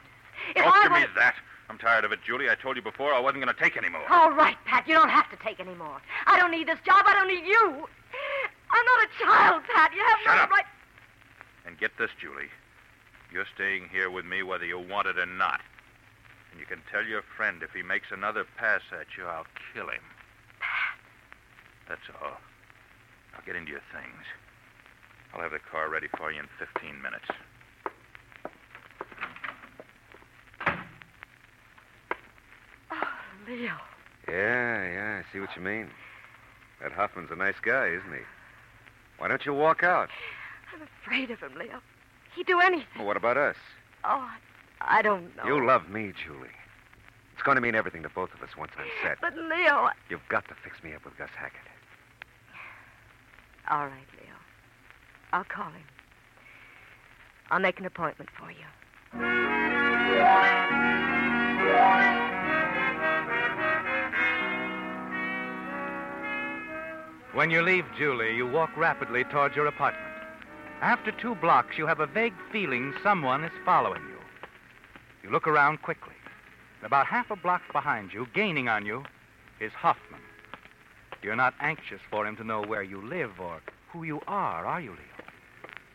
If 0.55 0.63
Don't 0.63 0.73
I 0.73 0.83
give 0.83 0.91
me 1.09 1.13
that. 1.17 1.35
I'm 1.69 1.77
tired 1.77 2.03
of 2.03 2.11
it, 2.11 2.19
Julie. 2.25 2.49
I 2.49 2.55
told 2.55 2.75
you 2.75 2.81
before 2.81 3.13
I 3.13 3.19
wasn't 3.19 3.43
going 3.43 3.55
to 3.55 3.61
take 3.61 3.77
any 3.77 3.89
more. 3.89 4.01
All 4.09 4.31
right, 4.31 4.57
Pat. 4.65 4.87
You 4.87 4.95
don't 4.95 5.09
have 5.09 5.29
to 5.29 5.37
take 5.37 5.59
any 5.59 5.75
more. 5.75 6.01
I 6.25 6.37
don't 6.39 6.51
need 6.51 6.67
this 6.67 6.79
job. 6.85 7.03
I 7.05 7.13
don't 7.13 7.27
need 7.27 7.45
you. 7.45 7.87
I'm 8.71 8.85
not 8.85 9.05
a 9.05 9.23
child, 9.23 9.63
Pat. 9.73 9.91
You 9.93 10.03
have 10.03 10.19
Shut 10.23 10.35
no 10.37 10.43
up. 10.43 10.49
right. 10.49 10.65
And 11.65 11.77
get 11.77 11.91
this, 11.97 12.09
Julie. 12.19 12.49
You're 13.31 13.45
staying 13.55 13.87
here 13.91 14.09
with 14.09 14.25
me 14.25 14.43
whether 14.43 14.65
you 14.65 14.79
want 14.79 15.07
it 15.07 15.17
or 15.17 15.25
not. 15.25 15.61
And 16.51 16.59
you 16.59 16.65
can 16.65 16.81
tell 16.91 17.05
your 17.05 17.21
friend 17.37 17.61
if 17.63 17.71
he 17.71 17.83
makes 17.83 18.07
another 18.11 18.45
pass 18.57 18.81
at 18.91 19.07
you, 19.17 19.25
I'll 19.25 19.45
kill 19.73 19.87
him. 19.87 20.01
That's 21.91 22.07
all. 22.23 22.37
Now 23.33 23.39
get 23.45 23.57
into 23.57 23.69
your 23.71 23.83
things. 23.91 24.23
I'll 25.33 25.41
have 25.41 25.51
the 25.51 25.59
car 25.59 25.89
ready 25.89 26.07
for 26.17 26.31
you 26.31 26.39
in 26.39 26.47
15 26.57 27.01
minutes. 27.01 27.25
Oh, 32.91 33.07
Leo. 33.47 33.71
Yeah, 34.27 34.91
yeah, 34.91 35.21
I 35.21 35.33
see 35.33 35.39
what 35.39 35.49
you 35.55 35.61
mean. 35.61 35.89
That 36.81 36.91
Hoffman's 36.91 37.29
a 37.31 37.35
nice 37.35 37.55
guy, 37.61 37.87
isn't 37.87 38.11
he? 38.13 38.21
Why 39.17 39.27
don't 39.27 39.45
you 39.45 39.53
walk 39.53 39.83
out? 39.83 40.09
I'm 40.73 40.81
afraid 41.03 41.29
of 41.31 41.39
him, 41.39 41.53
Leo. 41.57 41.79
He'd 42.35 42.47
do 42.47 42.59
anything. 42.59 42.85
Well, 42.97 43.07
what 43.07 43.17
about 43.17 43.37
us? 43.37 43.55
Oh, 44.03 44.27
I 44.79 44.99
I 44.99 45.01
don't 45.03 45.35
know. 45.37 45.45
You 45.45 45.65
love 45.65 45.89
me, 45.89 46.11
Julie. 46.25 46.47
It's 47.33 47.43
going 47.43 47.55
to 47.55 47.61
mean 47.61 47.75
everything 47.75 48.01
to 48.03 48.09
both 48.09 48.33
of 48.33 48.41
us 48.41 48.55
once 48.57 48.71
I'm 48.77 48.85
set. 49.03 49.17
But, 49.21 49.35
Leo. 49.35 49.73
I- 49.85 49.93
You've 50.09 50.27
got 50.29 50.47
to 50.47 50.55
fix 50.63 50.83
me 50.83 50.93
up 50.93 51.05
with 51.05 51.17
Gus 51.17 51.29
Hackett. 51.37 51.59
All 53.69 53.85
right, 53.85 54.07
Leo. 54.19 54.35
I'll 55.33 55.43
call 55.43 55.69
him. 55.71 55.83
I'll 57.49 57.59
make 57.59 57.79
an 57.79 57.85
appointment 57.85 58.29
for 58.37 58.49
you. 58.51 58.65
When 67.33 67.49
you 67.49 67.61
leave 67.61 67.85
Julie, 67.97 68.35
you 68.35 68.45
walk 68.45 68.75
rapidly 68.75 69.23
towards 69.23 69.55
your 69.55 69.67
apartment. 69.67 70.05
After 70.81 71.11
two 71.11 71.35
blocks, 71.35 71.77
you 71.77 71.87
have 71.87 71.99
a 71.99 72.07
vague 72.07 72.33
feeling 72.51 72.93
someone 73.03 73.43
is 73.43 73.51
following 73.63 74.01
you. 74.01 74.17
You 75.23 75.29
look 75.29 75.47
around 75.47 75.81
quickly. 75.81 76.13
About 76.83 77.05
half 77.05 77.31
a 77.31 77.35
block 77.35 77.61
behind 77.71 78.11
you, 78.13 78.27
gaining 78.33 78.67
on 78.67 78.85
you, 78.85 79.03
is 79.59 79.71
Hoffman. 79.73 80.19
You're 81.23 81.35
not 81.35 81.53
anxious 81.59 82.01
for 82.09 82.25
him 82.25 82.35
to 82.37 82.43
know 82.43 82.63
where 82.63 82.83
you 82.83 83.01
live 83.01 83.39
or 83.39 83.61
who 83.89 84.03
you 84.03 84.21
are, 84.27 84.65
are 84.65 84.81
you, 84.81 84.91
Leo? 84.91 84.99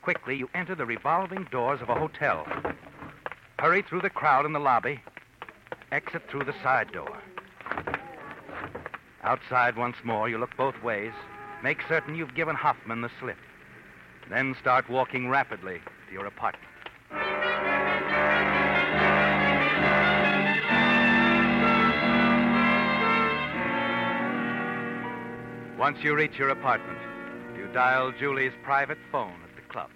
Quickly, 0.02 0.36
you 0.36 0.48
enter 0.54 0.74
the 0.74 0.86
revolving 0.86 1.48
doors 1.50 1.80
of 1.80 1.88
a 1.88 1.94
hotel. 1.94 2.46
Hurry 3.58 3.82
through 3.82 4.02
the 4.02 4.10
crowd 4.10 4.46
in 4.46 4.52
the 4.52 4.60
lobby. 4.60 5.00
Exit 5.90 6.22
through 6.30 6.44
the 6.44 6.54
side 6.62 6.92
door. 6.92 7.16
Outside 9.24 9.76
once 9.76 9.96
more, 10.04 10.28
you 10.28 10.38
look 10.38 10.56
both 10.56 10.80
ways. 10.82 11.12
Make 11.62 11.78
certain 11.88 12.14
you've 12.14 12.34
given 12.34 12.54
Hoffman 12.54 13.00
the 13.00 13.10
slip. 13.18 13.38
Then 14.30 14.54
start 14.60 14.88
walking 14.88 15.28
rapidly 15.28 15.80
to 16.06 16.12
your 16.12 16.26
apartment. 16.26 16.62
Once 25.78 25.98
you 26.02 26.14
reach 26.14 26.38
your 26.38 26.48
apartment, 26.48 26.98
you 27.56 27.66
dial 27.68 28.10
Julie's 28.12 28.52
private 28.62 28.98
phone 29.12 29.34
at 29.44 29.54
the 29.56 29.62
club. 29.70 29.90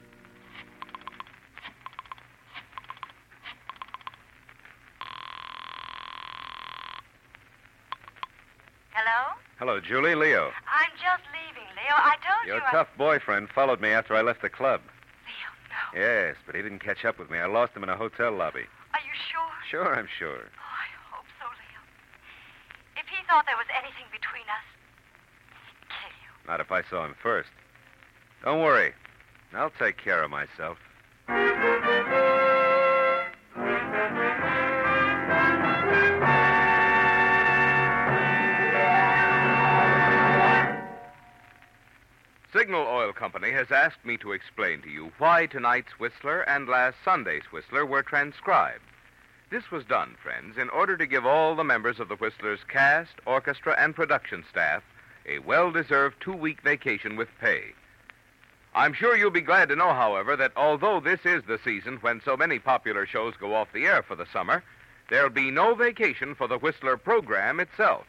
Hello? 8.93 9.37
Hello, 9.59 9.81
Julie. 9.81 10.15
Leo. 10.15 10.53
I'm 10.69 10.93
just 11.01 11.25
leaving, 11.33 11.69
Leo. 11.77 11.97
I 11.97 12.17
told 12.21 12.47
Your 12.47 12.57
you. 12.57 12.63
I- 12.67 12.71
tough 12.73 12.89
boyfriend 12.99 13.49
followed 13.51 13.81
me 13.81 13.91
after 13.91 14.15
I 14.15 14.23
left 14.23 14.43
the 14.43 14.51
club. 14.51 14.81
Leo, 15.25 15.51
no. 15.73 16.01
Yes, 16.01 16.37
but 16.45 16.55
he 16.55 16.63
didn't 16.63 16.81
catch 16.81 17.05
up 17.05 17.19
with 17.19 17.31
me. 17.31 17.39
I 17.39 17.47
lost 17.47 17.73
him 17.75 17.83
in 17.83 17.89
a 17.89 17.97
hotel 17.97 18.33
lobby. 18.33 18.67
Are 18.95 19.01
you 19.01 19.15
sure? 19.31 19.53
Sure, 19.71 19.95
I'm 19.97 20.09
sure. 20.19 20.45
Oh, 20.45 20.77
I 20.85 20.89
hope 21.15 21.27
so, 21.41 21.47
Leo. 21.47 21.81
If 22.97 23.07
he 23.09 23.25
thought 23.25 23.47
there 23.47 23.57
was 23.57 23.69
anything 23.73 24.07
between 24.13 24.45
us, 24.51 24.67
he'd 24.69 24.69
kill 24.69 24.77
you. 24.77 24.80
Not 26.51 26.59
if 26.59 26.73
I 26.73 26.83
saw 26.83 27.05
him 27.05 27.15
first. 27.23 27.51
Don't 28.43 28.59
worry. 28.59 28.93
I'll 29.55 29.71
take 29.71 29.97
care 29.97 30.25
of 30.25 30.33
myself. 30.33 30.79
Signal 42.53 42.85
Oil 42.85 43.13
Company 43.13 43.53
has 43.53 43.71
asked 43.71 44.05
me 44.05 44.17
to 44.17 44.33
explain 44.33 44.83
to 44.83 44.91
you 44.91 45.13
why 45.19 45.47
tonight's 45.47 46.01
Whistler 46.01 46.41
and 46.41 46.69
last 46.69 46.97
Sunday's 47.05 47.45
Whistler 47.53 47.87
were 47.87 48.03
transcribed. 48.03 48.83
This 49.51 49.71
was 49.71 49.85
done, 49.85 50.17
friends, 50.21 50.59
in 50.59 50.69
order 50.71 50.97
to 50.97 51.07
give 51.07 51.25
all 51.25 51.55
the 51.55 51.63
members 51.63 52.01
of 52.01 52.09
the 52.09 52.17
Whistler's 52.17 52.65
cast, 52.65 53.13
orchestra, 53.25 53.77
and 53.79 53.95
production 53.95 54.45
staff 54.51 54.83
a 55.27 55.39
well 55.41 55.71
deserved 55.71 56.17
two 56.21 56.33
week 56.33 56.63
vacation 56.63 57.17
with 57.17 57.29
pay. 57.41 57.73
I'm 58.75 58.93
sure 58.93 59.17
you'll 59.17 59.31
be 59.31 59.41
glad 59.41 59.69
to 59.71 59.77
know, 59.77 59.93
however, 59.93 60.37
that 60.37 60.53
although 60.57 61.01
this 61.01 61.21
is 61.25 61.43
the 61.45 61.59
season 61.65 61.99
when 62.03 62.21
so 62.25 62.37
many 62.37 62.59
popular 62.59 63.05
shows 63.05 63.35
go 63.37 63.55
off 63.55 63.73
the 63.73 63.87
air 63.87 64.03
for 64.03 64.15
the 64.15 64.27
summer, 64.33 64.63
there'll 65.09 65.29
be 65.29 65.51
no 65.51 65.75
vacation 65.75 66.35
for 66.35 66.47
the 66.47 66.59
Whistler 66.59 66.97
program 66.97 67.59
itself. 67.59 68.07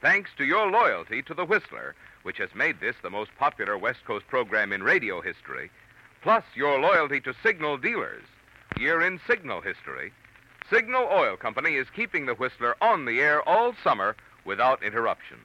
Thanks 0.00 0.30
to 0.36 0.44
your 0.44 0.68
loyalty 0.70 1.22
to 1.22 1.34
the 1.34 1.44
Whistler, 1.44 1.94
which 2.24 2.38
has 2.38 2.54
made 2.54 2.80
this 2.80 2.96
the 3.02 3.10
most 3.10 3.30
popular 3.38 3.78
West 3.78 4.04
Coast 4.04 4.26
program 4.26 4.72
in 4.72 4.82
radio 4.82 5.20
history, 5.20 5.70
plus 6.20 6.44
your 6.54 6.80
loyalty 6.80 7.20
to 7.20 7.34
Signal 7.42 7.78
dealers, 7.78 8.24
year 8.76 9.00
in 9.00 9.20
Signal 9.28 9.60
history, 9.60 10.12
Signal 10.68 11.08
Oil 11.12 11.36
Company 11.36 11.76
is 11.76 11.86
keeping 11.94 12.26
the 12.26 12.34
Whistler 12.34 12.74
on 12.80 13.04
the 13.04 13.20
air 13.20 13.46
all 13.48 13.74
summer 13.84 14.16
without 14.44 14.82
interruption. 14.82 15.38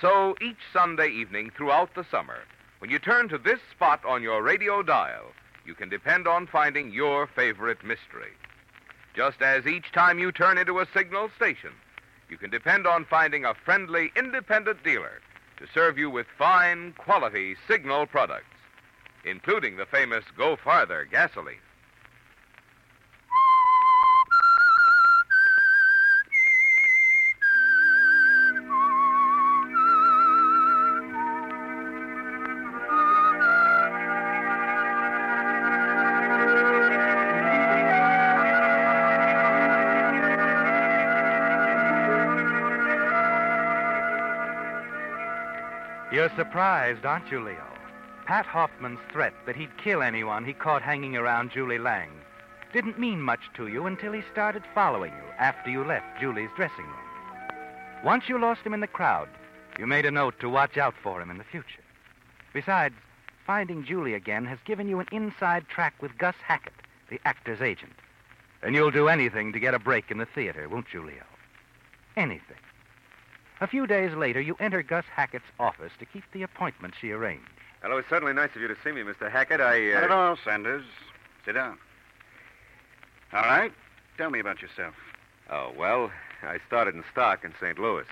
So 0.00 0.36
each 0.40 0.58
Sunday 0.72 1.08
evening 1.08 1.50
throughout 1.56 1.94
the 1.94 2.04
summer, 2.04 2.38
when 2.78 2.88
you 2.88 3.00
turn 3.00 3.28
to 3.30 3.38
this 3.38 3.58
spot 3.72 4.04
on 4.04 4.22
your 4.22 4.42
radio 4.44 4.80
dial, 4.80 5.32
you 5.66 5.74
can 5.74 5.88
depend 5.88 6.28
on 6.28 6.46
finding 6.46 6.92
your 6.92 7.26
favorite 7.26 7.82
mystery. 7.84 8.30
Just 9.16 9.42
as 9.42 9.66
each 9.66 9.90
time 9.90 10.20
you 10.20 10.30
turn 10.30 10.56
into 10.56 10.78
a 10.78 10.86
signal 10.94 11.30
station, 11.34 11.72
you 12.30 12.36
can 12.36 12.50
depend 12.50 12.86
on 12.86 13.06
finding 13.06 13.44
a 13.44 13.54
friendly, 13.54 14.12
independent 14.14 14.84
dealer 14.84 15.20
to 15.56 15.66
serve 15.74 15.98
you 15.98 16.08
with 16.08 16.28
fine, 16.38 16.92
quality 16.96 17.56
signal 17.66 18.06
products, 18.06 18.44
including 19.24 19.76
the 19.76 19.86
famous 19.86 20.24
Go 20.36 20.54
Farther 20.54 21.08
gasoline. 21.10 21.56
Surprised, 46.38 47.04
aren't 47.04 47.32
you, 47.32 47.40
Leo? 47.40 47.66
Pat 48.24 48.46
Hoffman's 48.46 49.00
threat 49.10 49.34
that 49.44 49.56
he'd 49.56 49.76
kill 49.76 50.02
anyone 50.02 50.44
he 50.44 50.52
caught 50.52 50.82
hanging 50.82 51.16
around 51.16 51.50
Julie 51.50 51.80
Lang 51.80 52.12
didn't 52.72 52.96
mean 52.96 53.20
much 53.20 53.40
to 53.56 53.66
you 53.66 53.86
until 53.86 54.12
he 54.12 54.22
started 54.30 54.62
following 54.72 55.10
you 55.10 55.32
after 55.40 55.68
you 55.68 55.82
left 55.82 56.20
Julie's 56.20 56.50
dressing 56.54 56.84
room. 56.84 57.54
Once 58.04 58.28
you 58.28 58.38
lost 58.38 58.60
him 58.60 58.72
in 58.72 58.78
the 58.78 58.86
crowd, 58.86 59.28
you 59.80 59.86
made 59.88 60.06
a 60.06 60.12
note 60.12 60.38
to 60.38 60.48
watch 60.48 60.76
out 60.76 60.94
for 61.02 61.20
him 61.20 61.28
in 61.28 61.38
the 61.38 61.44
future. 61.44 61.82
Besides, 62.52 62.94
finding 63.44 63.84
Julie 63.84 64.14
again 64.14 64.44
has 64.44 64.58
given 64.64 64.88
you 64.88 65.00
an 65.00 65.08
inside 65.10 65.66
track 65.66 66.00
with 66.00 66.18
Gus 66.18 66.36
Hackett, 66.46 66.72
the 67.10 67.20
actor's 67.24 67.60
agent. 67.60 67.94
And 68.62 68.76
you'll 68.76 68.92
do 68.92 69.08
anything 69.08 69.52
to 69.54 69.58
get 69.58 69.74
a 69.74 69.80
break 69.80 70.12
in 70.12 70.18
the 70.18 70.26
theater, 70.26 70.68
won't 70.68 70.92
you, 70.92 71.04
Leo? 71.04 71.24
Anything. 72.16 72.58
A 73.60 73.66
few 73.66 73.86
days 73.86 74.14
later, 74.14 74.40
you 74.40 74.56
enter 74.60 74.82
Gus 74.82 75.04
Hackett's 75.12 75.50
office 75.58 75.92
to 75.98 76.06
keep 76.06 76.24
the 76.32 76.42
appointment 76.42 76.94
she 77.00 77.10
arranged. 77.10 77.48
Hello, 77.82 77.96
it's 77.96 78.08
certainly 78.08 78.32
nice 78.32 78.50
of 78.54 78.62
you 78.62 78.68
to 78.68 78.76
see 78.84 78.92
me, 78.92 79.02
Mr. 79.02 79.30
Hackett. 79.30 79.60
I, 79.60 79.92
uh... 79.92 79.94
Not 79.94 80.04
at 80.04 80.10
all, 80.10 80.36
Sanders. 80.44 80.84
Sit 81.44 81.52
down. 81.52 81.78
All 83.32 83.42
right. 83.42 83.72
Tell 84.16 84.30
me 84.30 84.38
about 84.38 84.62
yourself. 84.62 84.94
Oh, 85.50 85.72
well, 85.76 86.10
I 86.42 86.58
started 86.66 86.94
in 86.94 87.04
stock 87.10 87.44
in 87.44 87.52
St. 87.60 87.78
Louis. 87.78 88.06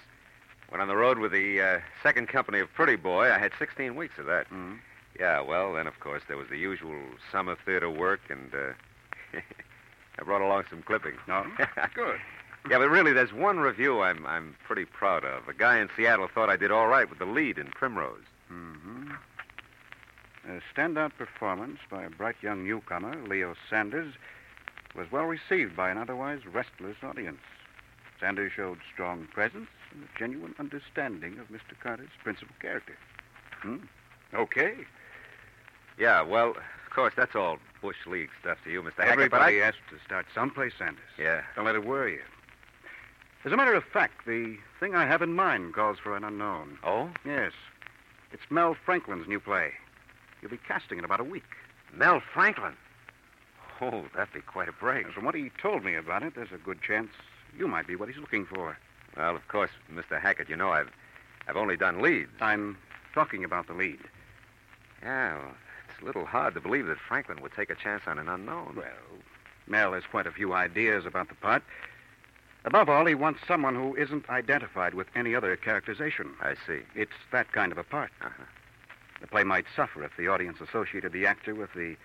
Went 0.70 0.82
on 0.82 0.88
the 0.88 0.96
road 0.96 1.18
with 1.18 1.32
the 1.32 1.60
uh, 1.60 1.80
second 2.02 2.28
company 2.28 2.58
of 2.58 2.72
Pretty 2.74 2.96
Boy. 2.96 3.30
I 3.30 3.38
had 3.38 3.52
16 3.58 3.94
weeks 3.94 4.18
of 4.18 4.26
that. 4.26 4.50
Mm. 4.50 4.78
Yeah, 5.18 5.40
well, 5.40 5.74
then, 5.74 5.86
of 5.86 6.00
course, 6.00 6.22
there 6.26 6.36
was 6.36 6.48
the 6.48 6.58
usual 6.58 7.00
summer 7.30 7.56
theater 7.64 7.88
work, 7.88 8.20
and 8.28 8.52
uh, 8.52 9.38
I 10.18 10.22
brought 10.24 10.42
along 10.42 10.64
some 10.70 10.82
clippings. 10.82 11.20
No? 11.28 11.46
Good. 11.94 12.18
Yeah, 12.68 12.78
but 12.78 12.88
really, 12.88 13.12
there's 13.12 13.32
one 13.32 13.60
review 13.60 14.00
I'm, 14.00 14.26
I'm 14.26 14.56
pretty 14.66 14.84
proud 14.84 15.24
of. 15.24 15.46
A 15.48 15.54
guy 15.54 15.78
in 15.78 15.88
Seattle 15.96 16.28
thought 16.32 16.50
I 16.50 16.56
did 16.56 16.72
all 16.72 16.88
right 16.88 17.08
with 17.08 17.20
the 17.20 17.26
lead 17.26 17.58
in 17.58 17.66
Primrose. 17.68 18.24
Mm-hmm. 18.52 19.12
A 20.48 20.60
standout 20.74 21.12
performance 21.16 21.78
by 21.90 22.04
a 22.04 22.10
bright 22.10 22.36
young 22.42 22.64
newcomer, 22.64 23.14
Leo 23.26 23.54
Sanders, 23.70 24.14
was 24.96 25.10
well 25.12 25.24
received 25.24 25.76
by 25.76 25.90
an 25.90 25.98
otherwise 25.98 26.40
restless 26.46 26.96
audience. 27.02 27.40
Sanders 28.18 28.52
showed 28.54 28.78
strong 28.92 29.28
presence 29.32 29.68
and 29.92 30.02
a 30.02 30.18
genuine 30.18 30.54
understanding 30.58 31.38
of 31.38 31.48
Mr. 31.48 31.78
Carter's 31.80 32.08
principal 32.22 32.54
character. 32.60 32.96
Hmm? 33.60 33.76
Okay. 34.34 34.74
Yeah, 35.98 36.22
well, 36.22 36.50
of 36.50 36.90
course, 36.94 37.14
that's 37.16 37.34
all 37.36 37.58
Bush 37.80 38.06
League 38.06 38.30
stuff 38.40 38.58
to 38.64 38.70
you, 38.70 38.82
Mr. 38.82 39.04
Hackett, 39.04 39.30
but 39.30 39.40
I... 39.40 39.52
Everybody 39.52 39.58
has 39.58 39.74
to 39.90 40.04
start 40.04 40.26
someplace, 40.34 40.72
Sanders. 40.78 41.04
Yeah. 41.18 41.42
Don't 41.54 41.64
let 41.64 41.74
it 41.74 41.84
worry 41.84 42.14
you. 42.14 42.22
As 43.46 43.52
a 43.52 43.56
matter 43.56 43.74
of 43.74 43.84
fact, 43.84 44.26
the 44.26 44.58
thing 44.80 44.96
I 44.96 45.06
have 45.06 45.22
in 45.22 45.32
mind 45.32 45.72
calls 45.72 46.00
for 46.00 46.16
an 46.16 46.24
unknown. 46.24 46.78
Oh? 46.82 47.10
Yes. 47.24 47.52
It's 48.32 48.42
Mel 48.50 48.74
Franklin's 48.84 49.28
new 49.28 49.38
play. 49.38 49.70
He'll 50.40 50.50
be 50.50 50.58
casting 50.66 50.98
in 50.98 51.04
about 51.04 51.20
a 51.20 51.24
week. 51.24 51.44
Mel 51.94 52.20
Franklin. 52.34 52.74
Oh, 53.80 54.04
that'd 54.16 54.34
be 54.34 54.40
quite 54.40 54.68
a 54.68 54.72
break. 54.72 55.12
From 55.12 55.24
what 55.24 55.36
he 55.36 55.52
told 55.62 55.84
me 55.84 55.94
about 55.94 56.24
it, 56.24 56.34
there's 56.34 56.50
a 56.50 56.58
good 56.58 56.82
chance 56.82 57.10
you 57.56 57.68
might 57.68 57.86
be 57.86 57.94
what 57.94 58.08
he's 58.08 58.18
looking 58.18 58.46
for. 58.46 58.76
Well, 59.16 59.36
of 59.36 59.46
course, 59.46 59.70
Mr. 59.94 60.20
Hackett, 60.20 60.48
you 60.48 60.56
know 60.56 60.70
I've 60.70 60.90
I've 61.46 61.56
only 61.56 61.76
done 61.76 62.02
leads. 62.02 62.32
I'm 62.40 62.76
talking 63.14 63.44
about 63.44 63.68
the 63.68 63.74
lead. 63.74 64.00
Yeah, 65.04 65.36
well, 65.36 65.54
it's 65.88 66.02
a 66.02 66.04
little 66.04 66.26
hard 66.26 66.54
to 66.54 66.60
believe 66.60 66.86
that 66.88 66.98
Franklin 66.98 67.40
would 67.42 67.52
take 67.52 67.70
a 67.70 67.76
chance 67.76 68.02
on 68.08 68.18
an 68.18 68.28
unknown. 68.28 68.74
Well, 68.76 69.20
Mel 69.68 69.92
has 69.92 70.02
quite 70.10 70.26
a 70.26 70.32
few 70.32 70.52
ideas 70.52 71.06
about 71.06 71.28
the 71.28 71.36
part. 71.36 71.62
Above 72.66 72.88
all, 72.88 73.06
he 73.06 73.14
wants 73.14 73.40
someone 73.46 73.76
who 73.76 73.94
isn't 73.94 74.28
identified 74.28 74.92
with 74.92 75.06
any 75.14 75.34
other 75.36 75.56
characterization. 75.56 76.32
I 76.42 76.54
see. 76.66 76.80
It's 76.96 77.12
that 77.30 77.52
kind 77.52 77.70
of 77.70 77.78
a 77.78 77.84
part. 77.84 78.10
Uh-huh. 78.20 78.42
The 79.20 79.28
play 79.28 79.44
might 79.44 79.66
suffer 79.74 80.02
if 80.04 80.10
the 80.18 80.26
audience 80.28 80.58
associated 80.60 81.12
the 81.12 81.26
actor 81.26 81.54
with 81.54 81.72
the 81.74 81.96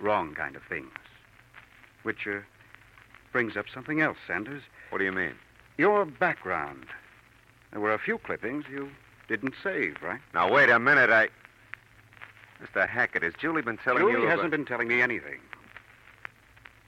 wrong 0.00 0.34
kind 0.34 0.56
of 0.56 0.62
things. 0.68 0.90
Which 2.02 2.26
uh, 2.26 2.40
brings 3.30 3.56
up 3.58 3.66
something 3.72 4.00
else, 4.00 4.16
Sanders. 4.26 4.62
What 4.88 4.98
do 4.98 5.04
you 5.04 5.12
mean? 5.12 5.34
Your 5.76 6.06
background. 6.06 6.86
There 7.70 7.80
were 7.80 7.92
a 7.92 7.98
few 7.98 8.16
clippings 8.18 8.64
you 8.70 8.88
didn't 9.28 9.54
save, 9.62 9.96
right? 10.02 10.20
Now, 10.34 10.50
wait 10.50 10.70
a 10.70 10.78
minute. 10.78 11.10
I. 11.10 11.28
Mr. 12.64 12.88
Hackett, 12.88 13.22
has 13.22 13.34
Julie 13.38 13.62
been 13.62 13.78
telling 13.78 14.00
Julie 14.02 14.22
you. 14.22 14.26
hasn't 14.26 14.40
about- 14.46 14.50
been 14.50 14.64
telling 14.64 14.88
me 14.88 15.02
anything. 15.02 15.40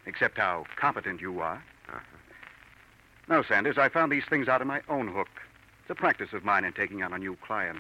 Except 0.07 0.39
how 0.39 0.65
competent 0.77 1.21
you 1.21 1.41
are. 1.41 1.63
No, 3.33 3.43
Sanders, 3.43 3.79
I 3.79 3.89
found 3.89 4.13
these 4.13 4.27
things 4.29 4.47
out 4.47 4.61
of 4.61 4.67
my 4.67 4.83
own 4.91 5.09
hook. 5.09 5.31
It's 5.81 5.89
a 5.89 5.95
practice 5.95 6.35
of 6.35 6.45
mine 6.45 6.67
in 6.67 6.75
taking 6.75 7.03
on 7.03 7.15
a 7.15 7.19
new 7.19 7.35
client. 7.37 7.79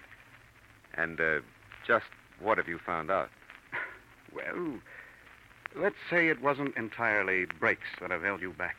And 0.95 1.21
uh, 1.21 1.41
just 1.87 2.07
what 2.41 2.57
have 2.57 2.69
you 2.69 2.79
found 2.79 3.11
out? 3.11 3.29
Well, 4.35 4.79
let's 5.77 5.97
say 6.09 6.29
it 6.29 6.41
wasn't 6.41 6.75
entirely 6.79 7.45
breaks 7.61 7.87
that 8.01 8.11
have 8.11 8.23
held 8.23 8.41
you 8.41 8.55
back. 8.55 8.77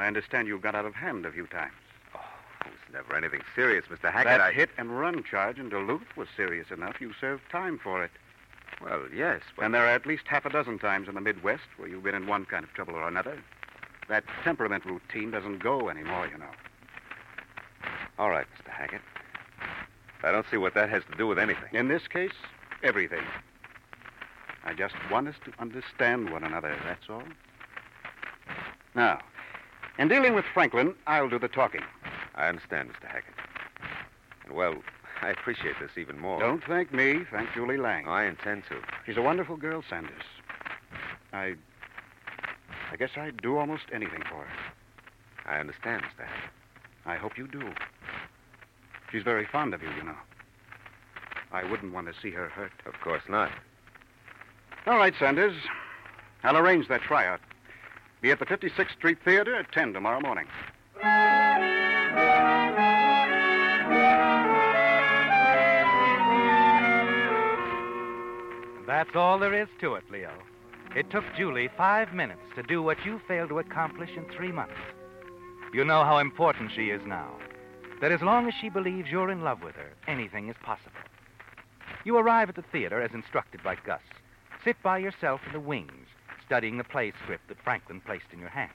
I 0.00 0.08
understand 0.08 0.48
you 0.48 0.58
got 0.58 0.74
out 0.74 0.84
of 0.84 0.94
hand 0.94 1.24
a 1.26 1.30
few 1.30 1.46
times. 1.46 1.72
Oh, 2.12 2.18
it 2.62 2.72
was 2.72 2.92
never 2.92 3.16
anything 3.16 3.42
serious, 3.54 3.84
Mr. 3.84 4.10
Hackett. 4.10 4.24
that 4.24 4.40
I... 4.40 4.50
hit 4.50 4.70
and 4.78 4.98
run 4.98 5.22
charge 5.22 5.60
in 5.60 5.68
Duluth 5.68 6.16
was 6.16 6.26
serious 6.36 6.72
enough. 6.72 7.00
You 7.00 7.12
served 7.20 7.48
time 7.52 7.78
for 7.78 8.02
it. 8.02 8.10
Well, 8.82 9.02
yes, 9.14 9.42
but. 9.54 9.64
And 9.64 9.72
there 9.72 9.84
are 9.84 9.94
at 9.94 10.06
least 10.06 10.24
half 10.26 10.44
a 10.44 10.50
dozen 10.50 10.80
times 10.80 11.06
in 11.06 11.14
the 11.14 11.20
Midwest 11.20 11.68
where 11.76 11.88
you've 11.88 12.02
been 12.02 12.16
in 12.16 12.26
one 12.26 12.46
kind 12.46 12.64
of 12.64 12.72
trouble 12.72 12.96
or 12.96 13.06
another. 13.06 13.38
That 14.08 14.24
temperament 14.44 14.84
routine 14.84 15.30
doesn't 15.30 15.62
go 15.62 15.88
anymore, 15.88 16.28
you 16.30 16.38
know. 16.38 16.50
All 18.18 18.30
right, 18.30 18.46
Mr. 18.58 18.70
Hackett. 18.70 19.00
I 20.22 20.30
don't 20.30 20.46
see 20.50 20.56
what 20.56 20.74
that 20.74 20.90
has 20.90 21.02
to 21.10 21.16
do 21.16 21.26
with 21.26 21.38
anything. 21.38 21.68
In 21.72 21.88
this 21.88 22.06
case, 22.06 22.32
everything. 22.82 23.22
I 24.64 24.74
just 24.74 24.94
want 25.10 25.28
us 25.28 25.34
to 25.44 25.52
understand 25.60 26.30
one 26.30 26.44
another, 26.44 26.76
that's 26.84 27.08
all. 27.08 27.24
Now, 28.94 29.18
in 29.98 30.08
dealing 30.08 30.34
with 30.34 30.44
Franklin, 30.52 30.94
I'll 31.06 31.28
do 31.28 31.38
the 31.38 31.48
talking. 31.48 31.82
I 32.34 32.48
understand, 32.48 32.90
Mr. 32.90 33.08
Hackett. 33.08 33.34
And, 34.44 34.54
well, 34.54 34.76
I 35.20 35.30
appreciate 35.30 35.74
this 35.80 35.92
even 35.96 36.18
more. 36.18 36.40
Don't 36.40 36.62
thank 36.64 36.92
me, 36.92 37.24
thank 37.30 37.52
Julie 37.54 37.76
Lang. 37.76 38.06
Oh, 38.06 38.12
I 38.12 38.24
intend 38.24 38.64
to. 38.68 38.76
She's 39.06 39.16
a 39.16 39.22
wonderful 39.22 39.56
girl, 39.56 39.82
Sanders. 39.88 40.22
I. 41.32 41.54
I 42.92 42.96
guess 42.96 43.10
I'd 43.16 43.40
do 43.40 43.56
almost 43.56 43.84
anything 43.90 44.22
for 44.28 44.44
her. 44.44 44.52
I 45.46 45.58
understand, 45.58 46.02
Mr. 46.02 46.26
Hackett. 46.26 46.50
I 47.06 47.16
hope 47.16 47.38
you 47.38 47.48
do. 47.48 47.72
She's 49.10 49.22
very 49.22 49.46
fond 49.46 49.72
of 49.72 49.82
you, 49.82 49.88
you 49.96 50.04
know. 50.04 50.16
I 51.52 51.64
wouldn't 51.64 51.94
want 51.94 52.06
to 52.08 52.20
see 52.20 52.30
her 52.30 52.50
hurt. 52.50 52.72
Of 52.84 52.92
course 53.00 53.22
not. 53.30 53.50
All 54.86 54.98
right, 54.98 55.14
Sanders. 55.18 55.54
I'll 56.44 56.58
arrange 56.58 56.88
that 56.88 57.00
tryout. 57.00 57.40
Be 58.20 58.30
at 58.30 58.38
the 58.38 58.46
56th 58.46 58.92
Street 58.92 59.18
Theater 59.24 59.54
at 59.54 59.72
10 59.72 59.94
tomorrow 59.94 60.20
morning. 60.20 60.46
That's 68.86 69.16
all 69.16 69.38
there 69.38 69.54
is 69.54 69.68
to 69.80 69.94
it, 69.94 70.04
Leo. 70.10 70.30
It 70.94 71.10
took 71.10 71.24
Julie 71.34 71.70
five 71.74 72.12
minutes 72.12 72.42
to 72.54 72.62
do 72.62 72.82
what 72.82 73.04
you 73.04 73.18
failed 73.26 73.48
to 73.48 73.58
accomplish 73.58 74.10
in 74.14 74.26
three 74.26 74.52
months. 74.52 74.74
You 75.72 75.84
know 75.84 76.04
how 76.04 76.18
important 76.18 76.70
she 76.70 76.90
is 76.90 77.00
now. 77.06 77.34
That 78.02 78.12
as 78.12 78.20
long 78.20 78.46
as 78.46 78.52
she 78.60 78.68
believes 78.68 79.10
you're 79.10 79.30
in 79.30 79.40
love 79.40 79.62
with 79.62 79.74
her, 79.76 79.92
anything 80.06 80.48
is 80.48 80.56
possible. 80.62 81.00
You 82.04 82.18
arrive 82.18 82.50
at 82.50 82.56
the 82.56 82.62
theater 82.62 83.00
as 83.00 83.14
instructed 83.14 83.62
by 83.62 83.76
Gus. 83.76 84.02
Sit 84.64 84.76
by 84.82 84.98
yourself 84.98 85.40
in 85.46 85.52
the 85.52 85.60
wings, 85.60 86.08
studying 86.44 86.76
the 86.76 86.84
play 86.84 87.12
script 87.22 87.48
that 87.48 87.62
Franklin 87.62 88.02
placed 88.02 88.26
in 88.30 88.38
your 88.38 88.50
hand. 88.50 88.72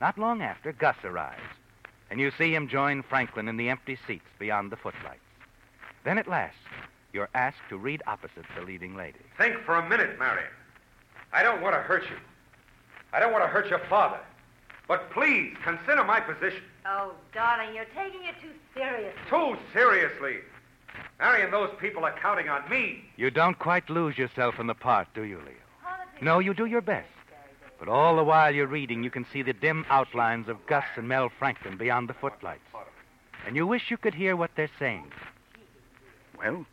Not 0.00 0.18
long 0.18 0.42
after, 0.42 0.72
Gus 0.72 0.96
arrives, 1.04 1.40
and 2.10 2.18
you 2.18 2.32
see 2.32 2.52
him 2.52 2.66
join 2.66 3.02
Franklin 3.04 3.46
in 3.46 3.56
the 3.56 3.68
empty 3.68 3.96
seats 4.08 4.26
beyond 4.40 4.72
the 4.72 4.76
footlights. 4.76 5.20
Then 6.02 6.18
at 6.18 6.26
last, 6.26 6.56
you're 7.12 7.30
asked 7.32 7.62
to 7.68 7.78
read 7.78 8.02
opposite 8.08 8.44
the 8.56 8.64
leading 8.64 8.96
lady. 8.96 9.20
Think 9.38 9.58
for 9.64 9.76
a 9.76 9.88
minute, 9.88 10.18
Marion. 10.18 10.50
I 11.34 11.42
don't 11.42 11.60
want 11.60 11.74
to 11.74 11.80
hurt 11.80 12.04
you. 12.04 12.16
I 13.12 13.20
don't 13.20 13.32
want 13.32 13.44
to 13.44 13.48
hurt 13.48 13.68
your 13.68 13.80
father. 13.90 14.20
But 14.86 15.10
please, 15.10 15.54
consider 15.64 16.04
my 16.04 16.20
position. 16.20 16.62
Oh, 16.86 17.12
darling, 17.32 17.74
you're 17.74 17.86
taking 17.96 18.24
it 18.24 18.34
too 18.40 18.50
seriously. 18.74 19.20
Too 19.28 19.56
seriously. 19.72 20.36
Marion, 21.18 21.50
those 21.50 21.70
people 21.80 22.04
are 22.04 22.14
counting 22.20 22.48
on 22.48 22.68
me. 22.70 23.04
You 23.16 23.30
don't 23.30 23.58
quite 23.58 23.90
lose 23.90 24.16
yourself 24.16 24.60
in 24.60 24.66
the 24.66 24.74
part, 24.74 25.08
do 25.14 25.22
you, 25.22 25.38
Leo? 25.38 25.54
No, 26.22 26.38
you 26.38 26.54
do 26.54 26.66
your 26.66 26.80
best. 26.80 27.08
But 27.78 27.88
all 27.88 28.16
the 28.16 28.22
while 28.22 28.54
you're 28.54 28.66
reading, 28.66 29.02
you 29.02 29.10
can 29.10 29.26
see 29.32 29.42
the 29.42 29.52
dim 29.52 29.84
outlines 29.90 30.48
of 30.48 30.64
Gus 30.66 30.84
and 30.96 31.08
Mel 31.08 31.30
Franklin 31.38 31.76
beyond 31.76 32.08
the 32.08 32.14
footlights. 32.14 32.62
And 33.46 33.56
you 33.56 33.66
wish 33.66 33.90
you 33.90 33.96
could 33.96 34.14
hear 34.14 34.36
what 34.36 34.52
they're 34.56 34.70
saying. 34.78 35.10
Well, 36.38 36.64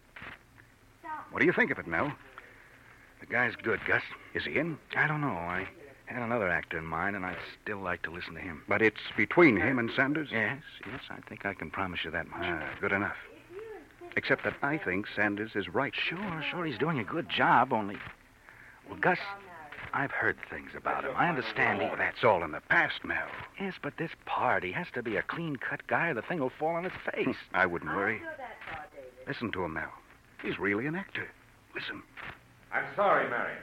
what 1.31 1.39
do 1.39 1.45
you 1.45 1.53
think 1.53 1.71
of 1.71 1.79
it, 1.79 1.87
Mel? 1.87 2.13
The 3.21 3.27
guy's 3.27 3.55
good, 3.55 3.79
Gus. 3.85 4.01
Is 4.33 4.43
he 4.43 4.57
in? 4.57 4.77
I 4.97 5.07
don't 5.07 5.21
know. 5.21 5.27
I 5.27 5.67
had 6.05 6.21
another 6.21 6.49
actor 6.49 6.77
in 6.77 6.85
mind, 6.85 7.15
and 7.15 7.25
I'd 7.25 7.37
still 7.63 7.77
like 7.77 8.01
to 8.01 8.11
listen 8.11 8.33
to 8.33 8.41
him. 8.41 8.63
But 8.67 8.81
it's 8.81 8.99
between 9.15 9.55
him 9.55 9.79
and 9.79 9.89
Sanders? 9.95 10.29
Yes, 10.31 10.61
yes, 10.85 11.01
I 11.09 11.21
think 11.29 11.45
I 11.45 11.53
can 11.53 11.69
promise 11.69 12.01
you 12.03 12.11
that 12.11 12.27
much. 12.29 12.41
Ah, 12.41 12.69
good 12.81 12.91
enough. 12.91 13.15
Except 14.17 14.43
that 14.43 14.55
I 14.61 14.77
think 14.77 15.07
Sanders 15.15 15.51
is 15.55 15.69
right. 15.69 15.93
Sure, 15.95 16.43
sure, 16.49 16.65
he's 16.65 16.77
doing 16.77 16.99
a 16.99 17.03
good 17.03 17.29
job, 17.29 17.71
only. 17.71 17.97
Well, 18.89 18.99
Gus, 18.99 19.19
I've 19.93 20.11
heard 20.11 20.37
things 20.49 20.71
about 20.75 21.05
him. 21.05 21.13
I 21.15 21.29
understand 21.29 21.81
he. 21.81 21.87
That's 21.97 22.23
all 22.23 22.43
in 22.43 22.51
the 22.51 22.61
past, 22.61 23.05
Mel. 23.05 23.27
Yes, 23.59 23.75
but 23.81 23.97
this 23.97 24.11
part, 24.25 24.63
he 24.63 24.71
has 24.73 24.87
to 24.95 25.03
be 25.03 25.15
a 25.15 25.21
clean 25.21 25.55
cut 25.55 25.85
guy 25.87 26.09
or 26.09 26.13
the 26.13 26.21
thing 26.21 26.39
will 26.39 26.49
fall 26.49 26.75
on 26.75 26.83
his 26.83 26.93
face. 27.13 27.35
I 27.53 27.65
wouldn't 27.65 27.95
worry. 27.95 28.21
Listen 29.27 29.51
to 29.53 29.63
him, 29.63 29.73
Mel. 29.73 29.93
He's 30.41 30.59
really 30.59 30.87
an 30.87 30.95
actor. 30.95 31.29
Listen. 31.75 32.01
I'm 32.73 32.85
sorry, 32.95 33.29
Marion. 33.29 33.57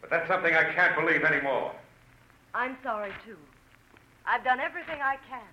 But 0.00 0.10
that's 0.10 0.28
something 0.28 0.54
I 0.54 0.72
can't 0.74 0.96
believe 0.96 1.24
anymore. 1.24 1.72
I'm 2.54 2.76
sorry, 2.82 3.10
too. 3.24 3.36
I've 4.26 4.44
done 4.44 4.60
everything 4.60 5.00
I 5.02 5.16
can. 5.28 5.46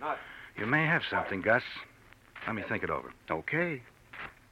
Not. 0.00 0.18
You 0.56 0.66
may 0.66 0.86
have 0.86 1.02
something, 1.10 1.40
Gus. 1.40 1.62
Let 2.46 2.54
me 2.54 2.62
think 2.68 2.82
it 2.82 2.90
over. 2.90 3.12
Okay. 3.30 3.82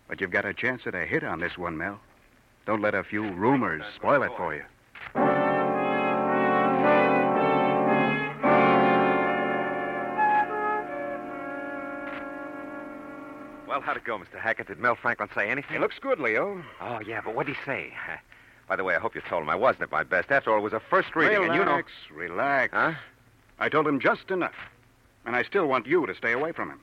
But 0.09 0.21
you've 0.21 0.31
got 0.31 0.45
a 0.45 0.55
chance 0.55 0.83
at 0.87 0.95
a 0.95 1.05
hit 1.05 1.23
on 1.23 1.41
this 1.41 1.57
one, 1.57 1.77
Mel. 1.77 2.01
Don't 2.67 2.83
let 2.83 2.95
a 2.95 3.05
few 3.05 3.33
rumors 3.33 3.83
spoil 3.97 4.23
it 4.23 4.33
for 4.37 4.55
you. 4.55 4.63
Well, 13.71 13.81
how'd 13.81 13.97
it 13.97 14.03
go, 14.03 14.19
Mr. 14.19 14.37
Hackett? 14.37 14.67
Did 14.67 14.81
Mel 14.81 14.97
Franklin 14.97 15.29
say 15.33 15.49
anything? 15.49 15.75
He 15.75 15.79
looks 15.79 15.97
good, 16.01 16.19
Leo. 16.19 16.61
Oh, 16.81 16.99
yeah, 17.07 17.21
but 17.25 17.37
what'd 17.37 17.55
he 17.55 17.63
say? 17.65 17.93
By 18.69 18.75
the 18.75 18.83
way, 18.83 18.97
I 18.97 18.99
hope 18.99 19.15
you 19.15 19.21
told 19.21 19.45
him 19.45 19.49
I 19.49 19.55
wasn't 19.55 19.83
at 19.85 19.93
my 19.93 20.03
best. 20.03 20.33
After 20.33 20.51
all, 20.51 20.59
it 20.59 20.63
was 20.63 20.73
a 20.73 20.81
first 20.81 21.15
reading, 21.15 21.39
relax, 21.43 21.51
and 21.51 21.55
you 21.61 21.65
know. 21.65 21.71
relax. 21.71 21.93
relax. 22.13 22.75
Huh? 22.75 22.93
I 23.61 23.69
told 23.69 23.87
him 23.87 24.01
just 24.01 24.29
enough. 24.33 24.57
And 25.25 25.37
I 25.37 25.45
still 25.45 25.67
want 25.67 25.87
you 25.87 26.05
to 26.05 26.17
stay 26.17 26.33
away 26.33 26.51
from 26.51 26.69
him. 26.71 26.81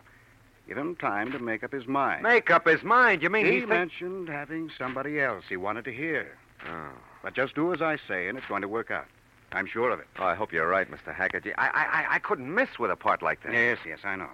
Give 0.66 0.78
him 0.78 0.96
time 0.96 1.30
to 1.34 1.40
make 1.40 1.62
up 1.62 1.74
his 1.74 1.88
mind. 1.88 2.24
Make 2.24 2.50
up 2.52 2.66
his 2.66 2.84
mind. 2.84 3.22
You 3.22 3.30
mean 3.30 3.46
he 3.46 3.52
he's 3.54 3.62
think- 3.64 3.70
mentioned 3.70 4.30
having 4.30 4.72
somebody 4.78 5.20
else 5.20 5.44
he 5.50 5.58
wanted 5.58 5.84
to 5.86 5.94
hear. 5.94 6.38
Oh. 6.70 6.90
But 7.22 7.34
just 7.34 7.54
do 7.56 7.74
as 7.74 7.82
I 7.82 7.98
say, 8.08 8.30
and 8.30 8.38
it's 8.38 8.48
going 8.48 8.62
to 8.62 8.70
work 8.70 8.92
out. 8.92 9.08
I'm 9.52 9.68
sure 9.68 9.92
of 9.92 10.00
it. 10.00 10.08
oh, 10.20 10.24
I 10.26 10.36
hope 10.36 10.54
you're 10.54 10.68
right, 10.68 10.90
Mr. 10.90 11.14
Hackett. 11.14 11.46
I, 11.58 11.68
I, 11.68 11.70
I- 12.02 12.16
I 12.16 12.20
couldn't 12.20 12.54
miss 12.54 12.80
with 12.80 12.92
a 12.92 12.96
part 12.96 13.22
like 13.22 13.44
that. 13.44 13.52
Yes, 13.52 13.78
yes, 13.86 14.00
I 14.06 14.16
know. 14.16 14.30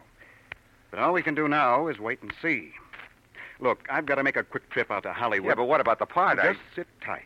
But 0.93 0.99
all 1.01 1.11
we 1.13 1.23
can 1.23 1.33
do 1.33 1.47
now 1.47 1.87
is 1.87 1.97
wait 1.97 2.21
and 2.21 2.31
see. 2.39 2.71
Look, 3.59 3.87
I've 3.89 4.05
got 4.05 4.15
to 4.15 4.23
make 4.23 4.35
a 4.35 4.43
quick 4.43 4.69
trip 4.69 4.91
out 4.91 5.01
to 5.03 5.11
Hollywood. 5.11 5.47
Yeah, 5.49 5.55
but 5.55 5.63
what 5.65 5.81
about 5.81 5.97
the 5.97 6.05
part? 6.05 6.37
I- 6.37 6.53
Just 6.53 6.59
sit 6.75 6.87
tight. 7.03 7.23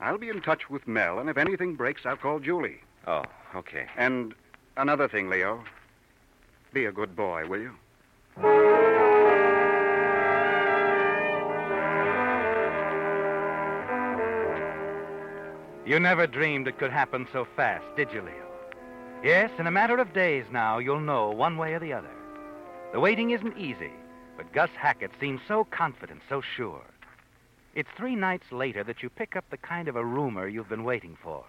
I'll 0.00 0.18
be 0.18 0.28
in 0.30 0.40
touch 0.40 0.68
with 0.68 0.88
Mel, 0.88 1.20
and 1.20 1.30
if 1.30 1.36
anything 1.36 1.76
breaks, 1.76 2.04
I'll 2.04 2.16
call 2.16 2.40
Julie. 2.40 2.80
Oh, 3.06 3.22
okay. 3.54 3.86
And 3.96 4.34
another 4.76 5.06
thing, 5.06 5.30
Leo. 5.30 5.62
Be 6.72 6.86
a 6.86 6.92
good 6.92 7.14
boy, 7.14 7.46
will 7.46 7.60
you? 7.60 8.78
You 15.86 15.98
never 15.98 16.26
dreamed 16.26 16.68
it 16.68 16.78
could 16.78 16.90
happen 16.90 17.26
so 17.32 17.46
fast, 17.56 17.84
did 17.96 18.12
you, 18.12 18.20
Leo? 18.20 18.34
Yes, 19.24 19.50
in 19.58 19.66
a 19.66 19.70
matter 19.70 19.96
of 19.98 20.12
days 20.12 20.44
now, 20.52 20.78
you'll 20.78 21.00
know 21.00 21.30
one 21.30 21.56
way 21.56 21.72
or 21.72 21.78
the 21.78 21.94
other. 21.94 22.10
The 22.92 23.00
waiting 23.00 23.30
isn't 23.30 23.58
easy, 23.58 23.92
but 24.36 24.52
Gus 24.52 24.70
Hackett 24.70 25.10
seems 25.20 25.40
so 25.46 25.64
confident, 25.64 26.22
so 26.28 26.40
sure. 26.40 26.82
It's 27.74 27.88
three 27.96 28.16
nights 28.16 28.50
later 28.50 28.82
that 28.84 29.02
you 29.02 29.10
pick 29.10 29.36
up 29.36 29.44
the 29.50 29.58
kind 29.58 29.88
of 29.88 29.96
a 29.96 30.04
rumor 30.04 30.48
you've 30.48 30.68
been 30.68 30.84
waiting 30.84 31.16
for 31.22 31.44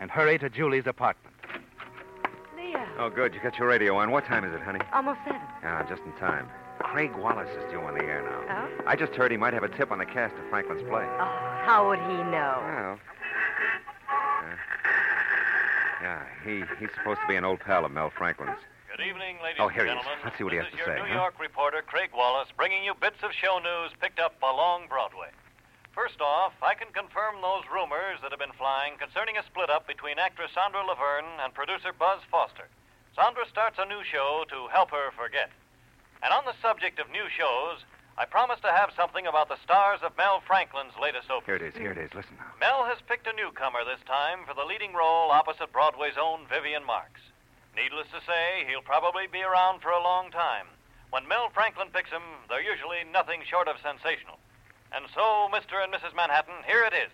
and 0.00 0.10
hurry 0.10 0.38
to 0.38 0.50
Julie's 0.50 0.86
apartment. 0.86 1.36
Leo. 2.56 2.84
Oh, 2.98 3.08
good. 3.08 3.34
You 3.34 3.40
got 3.40 3.56
your 3.58 3.68
radio 3.68 3.96
on. 3.96 4.10
What 4.10 4.24
time 4.24 4.44
is 4.44 4.52
it, 4.52 4.60
honey? 4.60 4.80
Almost 4.92 5.20
seven. 5.24 5.40
Ah, 5.62 5.86
just 5.88 6.02
in 6.02 6.12
time. 6.14 6.48
Craig 6.80 7.12
Wallace 7.16 7.50
is 7.50 7.70
due 7.70 7.80
on 7.80 7.94
the 7.96 8.04
air 8.04 8.22
now. 8.22 8.66
Oh? 8.66 8.82
I 8.86 8.96
just 8.96 9.12
heard 9.14 9.30
he 9.30 9.36
might 9.36 9.54
have 9.54 9.62
a 9.62 9.68
tip 9.68 9.92
on 9.92 9.98
the 9.98 10.06
cast 10.06 10.34
of 10.34 10.48
Franklin's 10.50 10.82
play. 10.82 11.04
Oh, 11.04 11.60
how 11.64 11.86
would 11.88 11.98
he 12.00 12.16
know? 12.30 12.58
Well. 12.64 12.98
uh, 14.10 14.56
yeah, 16.02 16.24
he, 16.44 16.64
he's 16.80 16.90
supposed 16.96 17.20
to 17.20 17.28
be 17.28 17.36
an 17.36 17.44
old 17.44 17.60
pal 17.60 17.84
of 17.84 17.92
Mel 17.92 18.10
Franklin's. 18.10 18.58
Good 19.00 19.16
evening, 19.16 19.40
ladies 19.40 19.56
Oh, 19.64 19.72
and 19.72 19.72
here 19.72 19.88
he 19.88 19.96
is. 19.96 19.96
gentlemen. 19.96 20.20
Let's 20.28 20.36
see 20.36 20.44
what 20.44 20.52
he 20.52 20.60
this 20.60 20.68
has 20.68 20.76
is 20.76 20.84
to 20.84 20.84
your 20.84 20.92
say, 20.92 21.00
New 21.00 21.08
huh? 21.08 21.24
York 21.24 21.40
reporter, 21.40 21.80
Craig 21.80 22.12
Wallace, 22.12 22.52
bringing 22.52 22.84
you 22.84 22.92
bits 22.92 23.16
of 23.24 23.32
show 23.32 23.56
news 23.56 23.96
picked 23.96 24.20
up 24.20 24.36
along 24.44 24.92
Broadway. 24.92 25.32
First 25.96 26.20
off, 26.20 26.52
I 26.60 26.76
can 26.76 26.92
confirm 26.92 27.40
those 27.40 27.64
rumors 27.72 28.20
that 28.20 28.28
have 28.28 28.36
been 28.44 28.52
flying 28.60 29.00
concerning 29.00 29.40
a 29.40 29.44
split 29.48 29.72
up 29.72 29.88
between 29.88 30.20
actress 30.20 30.52
Sandra 30.52 30.84
Laverne 30.84 31.24
and 31.40 31.56
producer 31.56 31.96
Buzz 31.96 32.20
Foster. 32.28 32.68
Sandra 33.16 33.48
starts 33.48 33.80
a 33.80 33.88
new 33.88 34.04
show 34.04 34.44
to 34.52 34.68
help 34.68 34.92
her 34.92 35.08
forget. 35.16 35.48
And 36.20 36.28
on 36.36 36.44
the 36.44 36.60
subject 36.60 37.00
of 37.00 37.08
new 37.08 37.24
shows, 37.32 37.80
I 38.20 38.28
promise 38.28 38.60
to 38.68 38.70
have 38.76 38.92
something 38.92 39.24
about 39.24 39.48
the 39.48 39.56
stars 39.64 40.04
of 40.04 40.12
Mel 40.20 40.44
Franklin's 40.44 40.92
latest 41.00 41.32
opus. 41.32 41.48
Here 41.48 41.56
it 41.56 41.64
is. 41.64 41.72
Here 41.72 41.96
it 41.96 41.96
is. 41.96 42.12
Listen 42.12 42.36
now. 42.36 42.52
Mel 42.60 42.84
has 42.84 43.00
picked 43.08 43.24
a 43.24 43.32
newcomer 43.32 43.80
this 43.80 44.04
time 44.04 44.44
for 44.44 44.52
the 44.52 44.68
leading 44.68 44.92
role 44.92 45.32
opposite 45.32 45.72
Broadway's 45.72 46.20
own 46.20 46.44
Vivian 46.52 46.84
Marks. 46.84 47.24
Needless 47.80 48.08
to 48.12 48.20
say, 48.26 48.68
he'll 48.68 48.82
probably 48.84 49.24
be 49.32 49.40
around 49.40 49.80
for 49.80 49.88
a 49.88 50.02
long 50.02 50.30
time. 50.30 50.66
When 51.08 51.26
Mel 51.26 51.48
Franklin 51.54 51.88
picks 51.92 52.10
him, 52.10 52.20
they're 52.48 52.62
usually 52.62 52.98
nothing 53.10 53.40
short 53.48 53.68
of 53.68 53.76
sensational. 53.80 54.36
And 54.92 55.06
so, 55.14 55.48
Mr. 55.48 55.82
and 55.82 55.88
Mrs. 55.92 56.14
Manhattan, 56.14 56.60
here 56.66 56.84
it 56.84 56.92
is. 56.92 57.10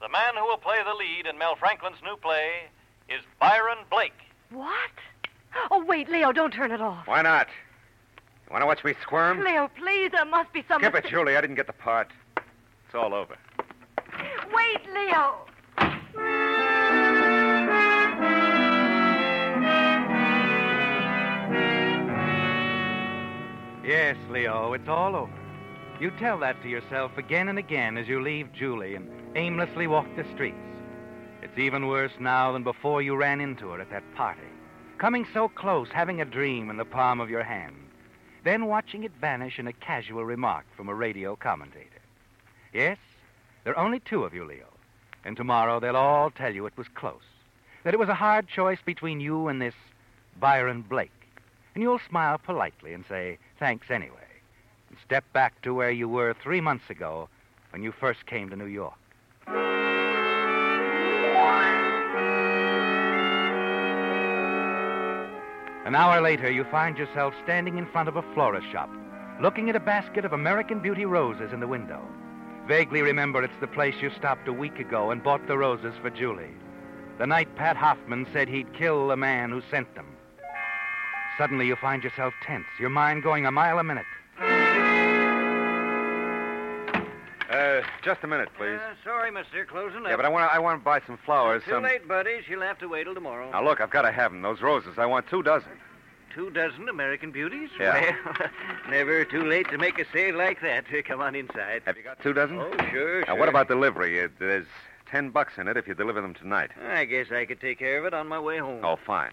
The 0.00 0.08
man 0.08 0.40
who 0.40 0.44
will 0.46 0.56
play 0.56 0.78
the 0.82 0.94
lead 0.94 1.26
in 1.26 1.36
Mel 1.36 1.54
Franklin's 1.54 2.00
new 2.02 2.16
play 2.16 2.70
is 3.10 3.20
Byron 3.38 3.84
Blake. 3.90 4.16
What? 4.48 4.96
Oh, 5.70 5.84
wait, 5.84 6.08
Leo, 6.08 6.32
don't 6.32 6.54
turn 6.54 6.72
it 6.72 6.80
off. 6.80 7.06
Why 7.06 7.20
not? 7.20 7.48
You 8.46 8.52
want 8.52 8.62
to 8.62 8.66
watch 8.66 8.82
me 8.82 8.94
squirm? 9.02 9.44
Leo, 9.44 9.68
please, 9.76 10.12
there 10.12 10.24
must 10.24 10.50
be 10.54 10.64
some. 10.66 10.80
Skip 10.80 10.94
it, 10.94 11.06
Julie. 11.10 11.36
I 11.36 11.42
didn't 11.42 11.56
get 11.56 11.66
the 11.66 11.74
part. 11.74 12.08
It's 12.36 12.94
all 12.94 13.12
over. 13.12 13.36
Wait, 14.54 14.80
Leo. 14.94 15.44
Yes, 23.84 24.16
Leo, 24.28 24.74
it's 24.74 24.88
all 24.88 25.16
over. 25.16 25.32
You 26.00 26.10
tell 26.12 26.38
that 26.38 26.62
to 26.62 26.68
yourself 26.68 27.16
again 27.16 27.48
and 27.48 27.58
again 27.58 27.96
as 27.96 28.08
you 28.08 28.20
leave 28.20 28.52
Julie 28.52 28.94
and 28.94 29.10
aimlessly 29.36 29.86
walk 29.86 30.06
the 30.16 30.24
streets. 30.34 30.56
It's 31.42 31.58
even 31.58 31.86
worse 31.86 32.12
now 32.20 32.52
than 32.52 32.62
before 32.62 33.00
you 33.00 33.16
ran 33.16 33.40
into 33.40 33.70
her 33.70 33.80
at 33.80 33.90
that 33.90 34.14
party. 34.14 34.40
Coming 34.98 35.26
so 35.32 35.48
close, 35.48 35.88
having 35.90 36.20
a 36.20 36.26
dream 36.26 36.68
in 36.68 36.76
the 36.76 36.84
palm 36.84 37.20
of 37.20 37.30
your 37.30 37.42
hand, 37.42 37.74
then 38.44 38.66
watching 38.66 39.04
it 39.04 39.12
vanish 39.18 39.58
in 39.58 39.66
a 39.66 39.72
casual 39.72 40.24
remark 40.26 40.66
from 40.76 40.90
a 40.90 40.94
radio 40.94 41.34
commentator. 41.36 41.86
Yes, 42.74 42.98
there 43.64 43.76
are 43.76 43.84
only 43.84 44.00
two 44.00 44.24
of 44.24 44.34
you, 44.34 44.44
Leo, 44.44 44.68
and 45.24 45.36
tomorrow 45.36 45.80
they'll 45.80 45.96
all 45.96 46.30
tell 46.30 46.54
you 46.54 46.66
it 46.66 46.76
was 46.76 46.88
close, 46.94 47.22
that 47.84 47.94
it 47.94 48.00
was 48.00 48.10
a 48.10 48.14
hard 48.14 48.46
choice 48.46 48.78
between 48.84 49.20
you 49.20 49.48
and 49.48 49.60
this 49.60 49.74
Byron 50.38 50.82
Blake. 50.82 51.19
And 51.80 51.84
you'll 51.88 52.08
smile 52.10 52.36
politely 52.36 52.92
and 52.92 53.06
say, 53.08 53.38
thanks 53.58 53.90
anyway, 53.90 54.28
and 54.90 54.98
step 55.02 55.24
back 55.32 55.62
to 55.62 55.72
where 55.72 55.90
you 55.90 56.10
were 56.10 56.34
three 56.34 56.60
months 56.60 56.90
ago 56.90 57.30
when 57.70 57.82
you 57.82 57.90
first 57.90 58.26
came 58.26 58.50
to 58.50 58.54
New 58.56 58.66
York. 58.66 58.98
An 65.86 65.94
hour 65.94 66.20
later, 66.20 66.50
you 66.50 66.64
find 66.64 66.98
yourself 66.98 67.32
standing 67.44 67.78
in 67.78 67.86
front 67.86 68.10
of 68.10 68.16
a 68.16 68.34
florist 68.34 68.70
shop, 68.70 68.90
looking 69.40 69.70
at 69.70 69.74
a 69.74 69.80
basket 69.80 70.26
of 70.26 70.34
American 70.34 70.80
Beauty 70.80 71.06
roses 71.06 71.50
in 71.50 71.60
the 71.60 71.66
window. 71.66 72.06
Vaguely 72.68 73.00
remember 73.00 73.42
it's 73.42 73.58
the 73.58 73.66
place 73.66 73.94
you 74.02 74.10
stopped 74.18 74.46
a 74.48 74.52
week 74.52 74.78
ago 74.78 75.12
and 75.12 75.24
bought 75.24 75.46
the 75.46 75.56
roses 75.56 75.94
for 76.02 76.10
Julie. 76.10 76.52
The 77.16 77.26
night 77.26 77.56
Pat 77.56 77.78
Hoffman 77.78 78.26
said 78.34 78.48
he'd 78.48 78.74
kill 78.74 79.08
the 79.08 79.16
man 79.16 79.48
who 79.48 79.62
sent 79.70 79.94
them. 79.94 80.04
Suddenly, 81.38 81.66
you 81.66 81.76
find 81.76 82.04
yourself 82.04 82.34
tense, 82.42 82.66
your 82.78 82.90
mind 82.90 83.22
going 83.22 83.46
a 83.46 83.50
mile 83.50 83.78
a 83.78 83.84
minute. 83.84 84.06
Uh, 87.50 87.82
just 88.04 88.22
a 88.22 88.26
minute, 88.28 88.48
please. 88.56 88.78
Uh, 88.78 88.94
sorry, 89.02 89.30
mister. 89.30 89.64
Closing 89.64 90.02
up. 90.02 90.08
Yeah, 90.08 90.16
but 90.16 90.24
I 90.24 90.28
want 90.28 90.48
to 90.48 90.54
I 90.54 90.60
want 90.60 90.80
to 90.80 90.84
buy 90.84 91.00
some 91.04 91.18
flowers. 91.18 91.64
Too 91.64 91.72
some... 91.72 91.82
late, 91.82 92.06
buddy. 92.06 92.42
She'll 92.46 92.60
have 92.60 92.78
to 92.78 92.88
wait 92.88 93.04
till 93.04 93.14
tomorrow. 93.14 93.50
Now, 93.50 93.64
look, 93.64 93.80
I've 93.80 93.90
got 93.90 94.02
to 94.02 94.12
have 94.12 94.30
them. 94.30 94.42
Those 94.42 94.60
roses. 94.62 94.98
I 94.98 95.06
want 95.06 95.26
two 95.28 95.42
dozen. 95.42 95.72
Two 96.32 96.50
dozen 96.50 96.88
American 96.88 97.32
beauties? 97.32 97.70
Yeah. 97.78 98.14
Well, 98.24 98.48
never 98.90 99.24
too 99.24 99.44
late 99.44 99.68
to 99.70 99.78
make 99.78 99.98
a 99.98 100.04
sale 100.12 100.36
like 100.36 100.60
that. 100.62 100.84
Come 101.04 101.20
on 101.20 101.34
inside. 101.34 101.82
Have 101.86 101.96
you 101.96 102.04
got 102.04 102.22
two 102.22 102.32
dozen? 102.32 102.60
Oh, 102.60 102.72
sure, 102.92 103.24
Now, 103.26 103.36
what 103.36 103.48
about 103.48 103.66
delivery? 103.66 104.22
Uh, 104.22 104.28
there's 104.38 104.66
ten 105.10 105.30
bucks 105.30 105.54
in 105.58 105.66
it 105.66 105.76
if 105.76 105.88
you 105.88 105.94
deliver 105.94 106.20
them 106.20 106.34
tonight. 106.34 106.70
I 106.88 107.04
guess 107.04 107.32
I 107.32 107.46
could 107.46 107.60
take 107.60 107.80
care 107.80 107.98
of 107.98 108.04
it 108.04 108.14
on 108.14 108.28
my 108.28 108.38
way 108.38 108.58
home. 108.58 108.84
Oh, 108.84 108.94
fine. 108.94 109.32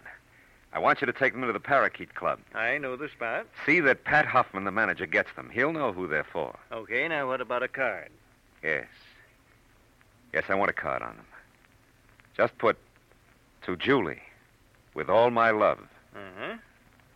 I 0.72 0.78
want 0.78 1.00
you 1.00 1.06
to 1.06 1.12
take 1.12 1.32
them 1.32 1.42
to 1.42 1.52
the 1.52 1.60
Parakeet 1.60 2.14
Club. 2.14 2.38
I 2.54 2.76
know 2.78 2.94
the 2.96 3.08
spot. 3.08 3.46
See 3.64 3.80
that 3.80 4.04
Pat 4.04 4.26
Hoffman, 4.26 4.64
the 4.64 4.70
manager, 4.70 5.06
gets 5.06 5.30
them. 5.34 5.50
He'll 5.52 5.72
know 5.72 5.92
who 5.92 6.06
they're 6.06 6.26
for. 6.30 6.58
Okay, 6.70 7.08
now 7.08 7.26
what 7.26 7.40
about 7.40 7.62
a 7.62 7.68
card? 7.68 8.10
Yes. 8.62 8.86
Yes, 10.34 10.44
I 10.48 10.54
want 10.54 10.70
a 10.70 10.74
card 10.74 11.00
on 11.02 11.16
them. 11.16 11.26
Just 12.36 12.56
put 12.58 12.76
to 13.62 13.76
Julie, 13.76 14.20
with 14.94 15.08
all 15.08 15.30
my 15.30 15.50
love, 15.50 15.78
Uh-huh. 16.14 16.56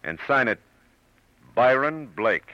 and 0.02 0.18
sign 0.26 0.48
it 0.48 0.58
Byron 1.54 2.06
Blake. 2.16 2.52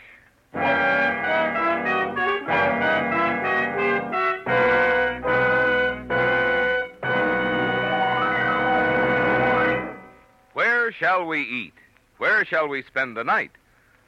Shall 10.99 11.25
we 11.25 11.43
eat? 11.43 11.75
Where 12.17 12.45
shall 12.45 12.67
we 12.67 12.83
spend 12.83 13.17
the 13.17 13.23
night? 13.23 13.53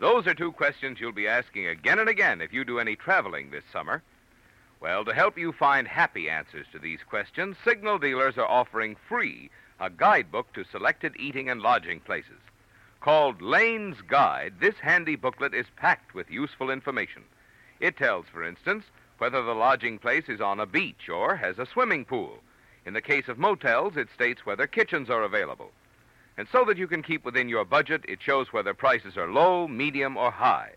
Those 0.00 0.26
are 0.26 0.34
two 0.34 0.50
questions 0.50 0.98
you'll 0.98 1.12
be 1.12 1.28
asking 1.28 1.68
again 1.68 2.00
and 2.00 2.08
again 2.08 2.40
if 2.40 2.52
you 2.52 2.64
do 2.64 2.80
any 2.80 2.96
traveling 2.96 3.50
this 3.50 3.62
summer. 3.72 4.02
Well, 4.80 5.04
to 5.04 5.14
help 5.14 5.38
you 5.38 5.52
find 5.52 5.86
happy 5.86 6.28
answers 6.28 6.66
to 6.72 6.80
these 6.80 7.00
questions, 7.08 7.56
signal 7.64 7.98
dealers 7.98 8.38
are 8.38 8.46
offering 8.46 8.96
free 9.08 9.50
a 9.78 9.88
guidebook 9.88 10.52
to 10.54 10.64
selected 10.64 11.14
eating 11.16 11.48
and 11.48 11.62
lodging 11.62 12.00
places. 12.00 12.40
Called 13.00 13.40
Lane's 13.40 14.00
Guide, 14.02 14.54
this 14.58 14.74
handy 14.82 15.16
booklet 15.16 15.54
is 15.54 15.66
packed 15.76 16.14
with 16.14 16.30
useful 16.30 16.70
information. 16.70 17.22
It 17.78 17.96
tells, 17.96 18.26
for 18.26 18.42
instance, 18.42 18.84
whether 19.18 19.42
the 19.42 19.54
lodging 19.54 19.98
place 19.98 20.28
is 20.28 20.40
on 20.40 20.58
a 20.58 20.66
beach 20.66 21.08
or 21.08 21.36
has 21.36 21.58
a 21.58 21.66
swimming 21.66 22.04
pool. 22.04 22.38
In 22.84 22.94
the 22.94 23.00
case 23.00 23.28
of 23.28 23.38
motels, 23.38 23.96
it 23.96 24.08
states 24.12 24.44
whether 24.44 24.66
kitchens 24.66 25.08
are 25.08 25.22
available. 25.22 25.70
And 26.36 26.48
so 26.50 26.64
that 26.64 26.78
you 26.78 26.86
can 26.86 27.02
keep 27.02 27.24
within 27.24 27.48
your 27.48 27.64
budget, 27.64 28.04
it 28.08 28.22
shows 28.22 28.52
whether 28.52 28.72
prices 28.72 29.16
are 29.16 29.30
low, 29.30 29.68
medium, 29.68 30.16
or 30.16 30.30
high. 30.30 30.72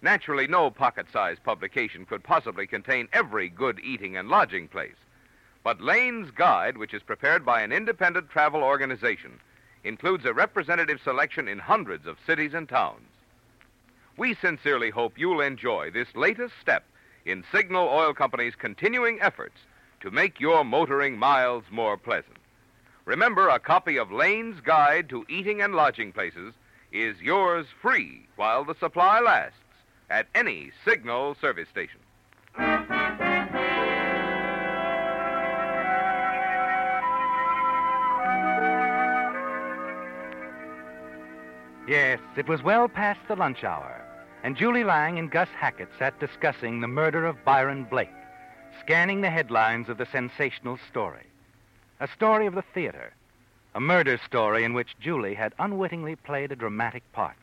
Naturally, 0.00 0.46
no 0.46 0.70
pocket 0.70 1.06
sized 1.12 1.42
publication 1.42 2.06
could 2.06 2.22
possibly 2.22 2.66
contain 2.66 3.08
every 3.12 3.48
good 3.48 3.80
eating 3.80 4.16
and 4.16 4.28
lodging 4.28 4.68
place. 4.68 4.94
But 5.64 5.80
Lane's 5.80 6.30
Guide, 6.30 6.78
which 6.78 6.94
is 6.94 7.02
prepared 7.02 7.44
by 7.44 7.62
an 7.62 7.72
independent 7.72 8.30
travel 8.30 8.62
organization, 8.62 9.40
includes 9.84 10.24
a 10.24 10.32
representative 10.32 11.00
selection 11.02 11.48
in 11.48 11.58
hundreds 11.58 12.06
of 12.06 12.16
cities 12.26 12.54
and 12.54 12.68
towns. 12.68 13.08
We 14.16 14.34
sincerely 14.34 14.90
hope 14.90 15.18
you'll 15.18 15.40
enjoy 15.40 15.90
this 15.90 16.08
latest 16.14 16.54
step 16.60 16.84
in 17.24 17.44
Signal 17.52 17.88
Oil 17.88 18.14
Company's 18.14 18.54
continuing 18.54 19.20
efforts 19.20 19.58
to 20.00 20.10
make 20.10 20.40
your 20.40 20.64
motoring 20.64 21.18
miles 21.18 21.64
more 21.70 21.96
pleasant. 21.96 22.37
Remember, 23.08 23.48
a 23.48 23.58
copy 23.58 23.96
of 23.96 24.12
Lane's 24.12 24.60
Guide 24.60 25.08
to 25.08 25.24
Eating 25.30 25.62
and 25.62 25.74
Lodging 25.74 26.12
Places 26.12 26.52
is 26.92 27.18
yours 27.22 27.64
free 27.80 28.26
while 28.36 28.66
the 28.66 28.74
supply 28.74 29.18
lasts 29.18 29.56
at 30.10 30.26
any 30.34 30.72
Signal 30.84 31.34
service 31.40 31.70
station. 31.70 32.00
Yes, 41.88 42.20
it 42.36 42.46
was 42.46 42.62
well 42.62 42.90
past 42.90 43.20
the 43.26 43.36
lunch 43.36 43.64
hour, 43.64 44.04
and 44.44 44.54
Julie 44.54 44.84
Lang 44.84 45.18
and 45.18 45.30
Gus 45.30 45.48
Hackett 45.58 45.88
sat 45.98 46.20
discussing 46.20 46.82
the 46.82 46.88
murder 46.88 47.24
of 47.24 47.42
Byron 47.42 47.84
Blake, 47.84 48.10
scanning 48.82 49.22
the 49.22 49.30
headlines 49.30 49.88
of 49.88 49.96
the 49.96 50.04
sensational 50.12 50.78
story. 50.90 51.24
A 52.00 52.06
story 52.06 52.46
of 52.46 52.54
the 52.54 52.62
theater, 52.62 53.12
a 53.74 53.80
murder 53.80 54.20
story 54.24 54.62
in 54.62 54.72
which 54.72 54.94
Julie 55.00 55.34
had 55.34 55.52
unwittingly 55.58 56.14
played 56.14 56.52
a 56.52 56.56
dramatic 56.56 57.02
part. 57.12 57.34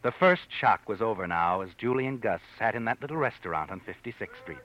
The 0.00 0.12
first 0.12 0.50
shock 0.50 0.88
was 0.88 1.02
over 1.02 1.26
now 1.26 1.60
as 1.60 1.68
Julie 1.76 2.06
and 2.06 2.22
Gus 2.22 2.40
sat 2.58 2.74
in 2.74 2.86
that 2.86 3.02
little 3.02 3.18
restaurant 3.18 3.70
on 3.70 3.80
56th 3.80 4.28
Street. 4.42 4.64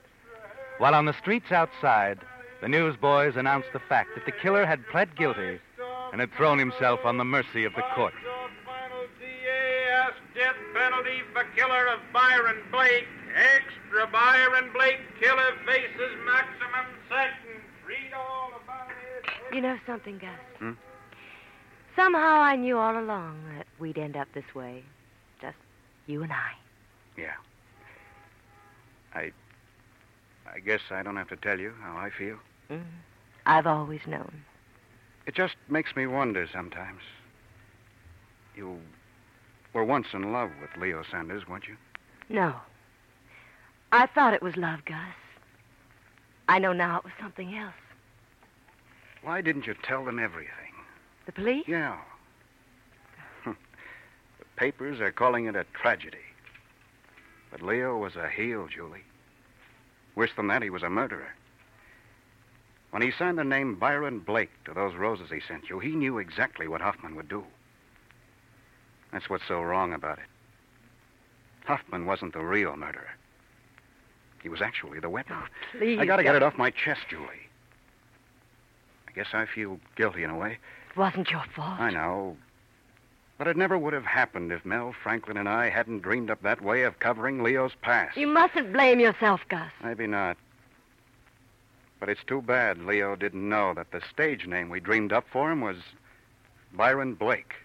While 0.78 0.96
on 0.96 1.04
the 1.04 1.14
streets 1.14 1.52
outside, 1.52 2.20
the 2.62 2.70
newsboys 2.70 3.36
announced 3.36 3.68
the 3.74 3.80
fact 3.80 4.12
that 4.16 4.26
the 4.26 4.32
killer 4.32 4.66
had 4.66 4.88
pled 4.88 5.14
guilty 5.18 5.60
and 6.14 6.22
had 6.22 6.32
thrown 6.32 6.58
himself 6.58 7.02
on 7.04 7.18
the 7.18 7.26
mercy 7.26 7.66
of 7.66 7.76
the 7.76 7.84
court. 7.96 8.14
Death 10.34 10.56
penalty 10.74 11.22
for 11.32 11.46
killer 11.56 11.88
of 11.88 12.00
Byron 12.12 12.62
Blake. 12.70 13.08
Extra 13.36 14.06
Byron 14.08 14.70
Blake 14.74 15.00
killer 15.22 15.54
faces 15.66 16.12
maximum 16.26 16.92
sentence. 17.08 17.64
Read 17.88 18.12
all 18.14 18.52
it. 18.56 18.65
You 19.56 19.62
know 19.62 19.78
something, 19.88 20.18
Gus? 20.18 20.32
Hmm? 20.60 20.72
Somehow 21.96 22.42
I 22.42 22.58
knew 22.58 22.78
all 22.78 23.00
along 23.00 23.42
that 23.56 23.66
we'd 23.80 23.98
end 23.98 24.18
up 24.18 24.28
this 24.34 24.54
way. 24.54 24.84
Just 25.40 25.56
you 26.08 26.24
and 26.24 26.34
I. 26.34 26.52
Yeah. 27.18 27.36
I. 29.14 29.32
I 30.54 30.60
guess 30.60 30.82
I 30.92 31.04
don't 31.04 31.16
have 31.16 31.30
to 31.30 31.38
tell 31.38 31.58
you 31.58 31.72
how 31.82 31.96
I 31.96 32.10
feel. 32.10 32.36
Mm. 32.70 32.84
I've 33.46 33.66
always 33.66 34.02
known. 34.06 34.44
It 35.26 35.36
just 35.36 35.56
makes 35.70 35.96
me 35.96 36.06
wonder 36.06 36.50
sometimes. 36.52 37.00
You 38.58 38.78
were 39.72 39.86
once 39.86 40.08
in 40.14 40.34
love 40.34 40.50
with 40.60 40.72
Leo 40.78 41.02
Sanders, 41.10 41.48
weren't 41.48 41.70
you? 41.70 41.78
No. 42.28 42.56
I 43.94 44.08
thought 44.08 44.34
it 44.34 44.44
was 44.44 44.58
love, 44.58 44.84
Gus. 44.84 44.98
I 46.50 46.60
know 46.60 46.74
now 46.74 46.98
it 46.98 47.06
was 47.06 47.14
something 47.22 47.56
else. 47.56 47.74
Why 49.26 49.42
didn't 49.42 49.66
you 49.66 49.74
tell 49.82 50.06
them 50.06 50.20
everything? 50.20 50.52
The 51.26 51.32
police? 51.32 51.66
Yeah. 51.68 51.98
the 53.46 53.56
papers 54.56 55.02
are 55.02 55.12
calling 55.12 55.48
it 55.48 55.56
a 55.56 55.66
tragedy. 55.74 56.18
But 57.50 57.64
Leo 57.64 57.98
was 57.98 58.16
a 58.16 58.30
heel, 58.30 58.68
Julie. 58.68 59.04
Worse 60.14 60.30
than 60.38 60.46
that, 60.48 60.62
he 60.62 60.70
was 60.70 60.84
a 60.84 60.92
murderer. 60.92 61.34
When 62.92 63.02
he 63.02 63.12
signed 63.12 63.40
the 63.40 63.44
name 63.44 63.76
Byron 63.76 64.20
Blake 64.20 64.52
to 64.66 64.74
those 64.76 64.94
roses 64.94 65.32
he 65.32 65.40
sent 65.40 65.70
you, 65.72 65.80
he 65.80 65.96
knew 65.96 66.20
exactly 66.20 66.68
what 66.68 66.82
Hoffman 66.82 67.16
would 67.16 67.28
do. 67.28 67.44
That's 69.12 69.28
what's 69.28 69.48
so 69.48 69.60
wrong 69.60 69.92
about 69.92 70.20
it. 70.20 70.26
Hoffman 71.66 72.06
wasn't 72.06 72.34
the 72.34 72.42
real 72.42 72.78
murderer. 72.78 73.10
He 74.44 74.50
was 74.50 74.62
actually 74.62 75.00
the 75.00 75.10
weapon. 75.10 75.36
Oh, 75.40 75.48
please. 75.80 75.98
I 75.98 76.06
gotta 76.06 76.22
get 76.22 76.36
it 76.36 76.44
off 76.44 76.60
my 76.60 76.70
chest, 76.70 77.02
Julie. 77.10 77.45
Guess 79.16 79.28
I 79.34 79.46
feel 79.46 79.80
guilty 79.96 80.24
in 80.24 80.30
a 80.30 80.38
way. 80.38 80.58
It 80.90 80.98
wasn't 80.98 81.32
your 81.32 81.44
fault. 81.56 81.80
I 81.80 81.90
know. 81.90 82.38
But 83.38 83.48
it 83.48 83.58
never 83.58 83.78
would 83.78 83.94
have 83.94 84.06
happened 84.06 84.52
if 84.52 84.66
Mel 84.66 84.94
Franklin 85.04 85.38
and 85.38 85.50
I 85.50 85.70
hadn't 85.70 86.02
dreamed 86.02 86.30
up 86.30 86.42
that 86.42 86.62
way 86.62 86.84
of 86.84 87.00
covering 87.00 87.44
Leo's 87.44 87.74
past. 87.82 88.18
You 88.18 88.28
mustn't 88.28 88.72
blame 88.72 89.00
yourself, 89.00 89.42
Gus. 89.50 89.72
Maybe 89.84 90.08
not. 90.08 90.38
But 92.00 92.10
it's 92.10 92.24
too 92.24 92.42
bad 92.42 92.86
Leo 92.86 93.16
didn't 93.16 93.48
know 93.48 93.74
that 93.74 93.92
the 93.92 94.02
stage 94.12 94.48
name 94.48 94.70
we 94.70 94.80
dreamed 94.80 95.12
up 95.12 95.26
for 95.32 95.52
him 95.52 95.62
was 95.62 95.78
Byron 96.74 97.16
Blake. 97.16 97.56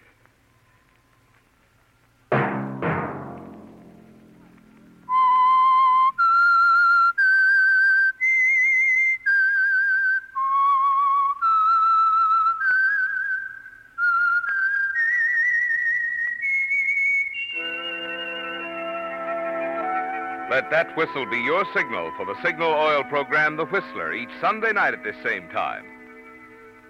That 20.81 20.97
whistle 20.97 21.27
be 21.27 21.37
your 21.37 21.63
signal 21.75 22.11
for 22.17 22.25
the 22.25 22.41
Signal 22.41 22.71
Oil 22.71 23.03
program, 23.03 23.55
The 23.55 23.65
Whistler, 23.65 24.13
each 24.13 24.31
Sunday 24.41 24.73
night 24.73 24.95
at 24.95 25.03
this 25.03 25.15
same 25.23 25.47
time. 25.49 25.85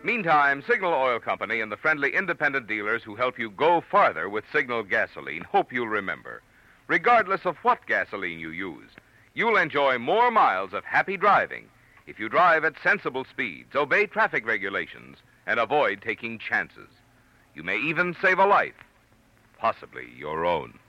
Meantime, 0.02 0.64
Signal 0.66 0.94
Oil 0.94 1.20
Company 1.20 1.60
and 1.60 1.70
the 1.70 1.76
friendly 1.76 2.16
independent 2.16 2.68
dealers 2.68 3.04
who 3.04 3.18
help 3.18 3.38
you 3.38 3.50
go 3.50 3.84
farther 3.92 4.30
with 4.30 4.46
Signal 4.54 4.84
gasoline 4.84 5.44
hope 5.44 5.74
you'll 5.74 5.90
remember. 5.90 6.42
Regardless 6.88 7.42
of 7.44 7.58
what 7.64 7.86
gasoline 7.86 8.40
you 8.40 8.52
use, 8.52 8.92
you'll 9.34 9.58
enjoy 9.58 9.98
more 9.98 10.32
miles 10.32 10.72
of 10.72 10.86
happy 10.86 11.18
driving 11.18 11.68
if 12.08 12.18
you 12.18 12.30
drive 12.30 12.64
at 12.64 12.82
sensible 12.82 13.26
speeds, 13.30 13.76
obey 13.76 14.06
traffic 14.06 14.48
regulations, 14.48 15.18
and 15.46 15.60
avoid 15.60 16.02
taking 16.02 16.40
chances. 16.40 16.88
You 17.56 17.64
may 17.64 17.78
even 17.78 18.16
save 18.22 18.40
a 18.40 18.46
life, 18.46 18.86
possibly 19.60 20.08
your 20.18 20.46
own. 20.46 20.80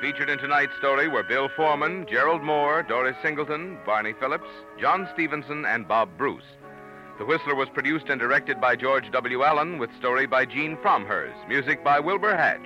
Featured 0.00 0.30
in 0.30 0.38
tonight's 0.38 0.76
story 0.78 1.08
were 1.08 1.24
Bill 1.24 1.48
Forman, 1.56 2.06
Gerald 2.06 2.40
Mohr, 2.40 2.86
Doris 2.86 3.16
Singleton, 3.20 3.78
Barney 3.84 4.12
Phillips, 4.20 4.48
John 4.80 5.08
Stevenson, 5.12 5.64
and 5.64 5.88
Bob 5.88 6.08
Bruce. 6.16 6.44
The 7.18 7.24
Whistler 7.24 7.56
was 7.56 7.68
produced 7.70 8.08
and 8.08 8.20
directed 8.20 8.60
by 8.60 8.76
George 8.76 9.10
W. 9.10 9.42
Allen 9.42 9.76
with 9.76 9.90
story 9.98 10.24
by 10.24 10.44
Gene 10.44 10.76
Fromhurst, 10.76 11.48
music 11.48 11.82
by 11.82 11.98
Wilbur 11.98 12.36
Hatch, 12.36 12.64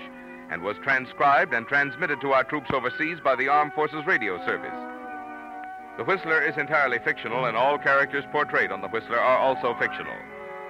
and 0.50 0.60
was 0.60 0.76
transcribed 0.82 1.54
and 1.54 1.66
transmitted 1.66 2.20
to 2.20 2.34
our 2.34 2.44
troops 2.44 2.70
overseas 2.70 3.16
by 3.24 3.34
the 3.34 3.48
Armed 3.48 3.72
Forces 3.72 4.04
Radio 4.04 4.36
Service. 4.44 4.76
The 5.96 6.04
Whistler 6.04 6.42
is 6.42 6.58
entirely 6.58 6.98
fictional, 6.98 7.46
and 7.46 7.56
all 7.56 7.78
characters 7.78 8.24
portrayed 8.30 8.70
on 8.70 8.82
The 8.82 8.88
Whistler 8.88 9.18
are 9.18 9.38
also 9.38 9.74
fictional. 9.78 10.18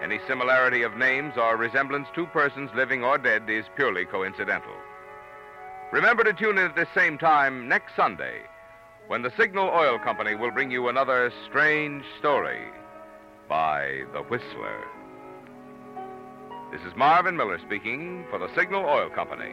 Any 0.01 0.21
similarity 0.29 0.83
of 0.83 0.97
names 0.97 1.35
or 1.37 1.57
resemblance 1.57 2.07
to 2.15 2.27
persons 2.27 2.71
living 2.77 3.03
or 3.03 3.19
dead 3.19 3.51
is 3.51 3.65
purely 3.75 4.05
coincidental. 4.05 4.75
Remember 5.93 6.25
to 6.25 6.33
tune 6.33 6.57
in 6.57 6.65
at 6.65 6.75
the 6.75 6.89
same 6.95 7.19
time 7.19 7.69
next 7.69 7.95
Sunday 7.95 8.41
when 9.09 9.21
the 9.21 9.33
Signal 9.37 9.69
Oil 9.69 9.99
Company 9.99 10.35
will 10.35 10.51
bring 10.51 10.71
you 10.71 10.89
another 10.89 11.31
strange 11.47 12.03
story 12.19 12.63
by 13.47 14.01
The 14.15 14.23
Whistler. 14.23 14.87
This 16.73 16.81
is 16.81 16.97
Marvin 16.97 17.37
Miller 17.37 17.59
speaking 17.59 18.25
for 18.31 18.39
the 18.39 18.49
Signal 18.55 18.87
Oil 18.87 19.11
Company. 19.11 19.53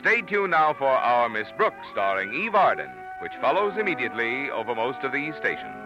Stay 0.00 0.22
tuned 0.22 0.50
now 0.50 0.74
for 0.74 0.88
our 0.88 1.28
Miss 1.28 1.46
Brooks 1.56 1.86
starring 1.92 2.34
Eve 2.34 2.56
Arden, 2.56 2.90
which 3.22 3.32
follows 3.40 3.74
immediately 3.78 4.50
over 4.50 4.74
most 4.74 5.04
of 5.04 5.12
these 5.12 5.36
stations. 5.36 5.85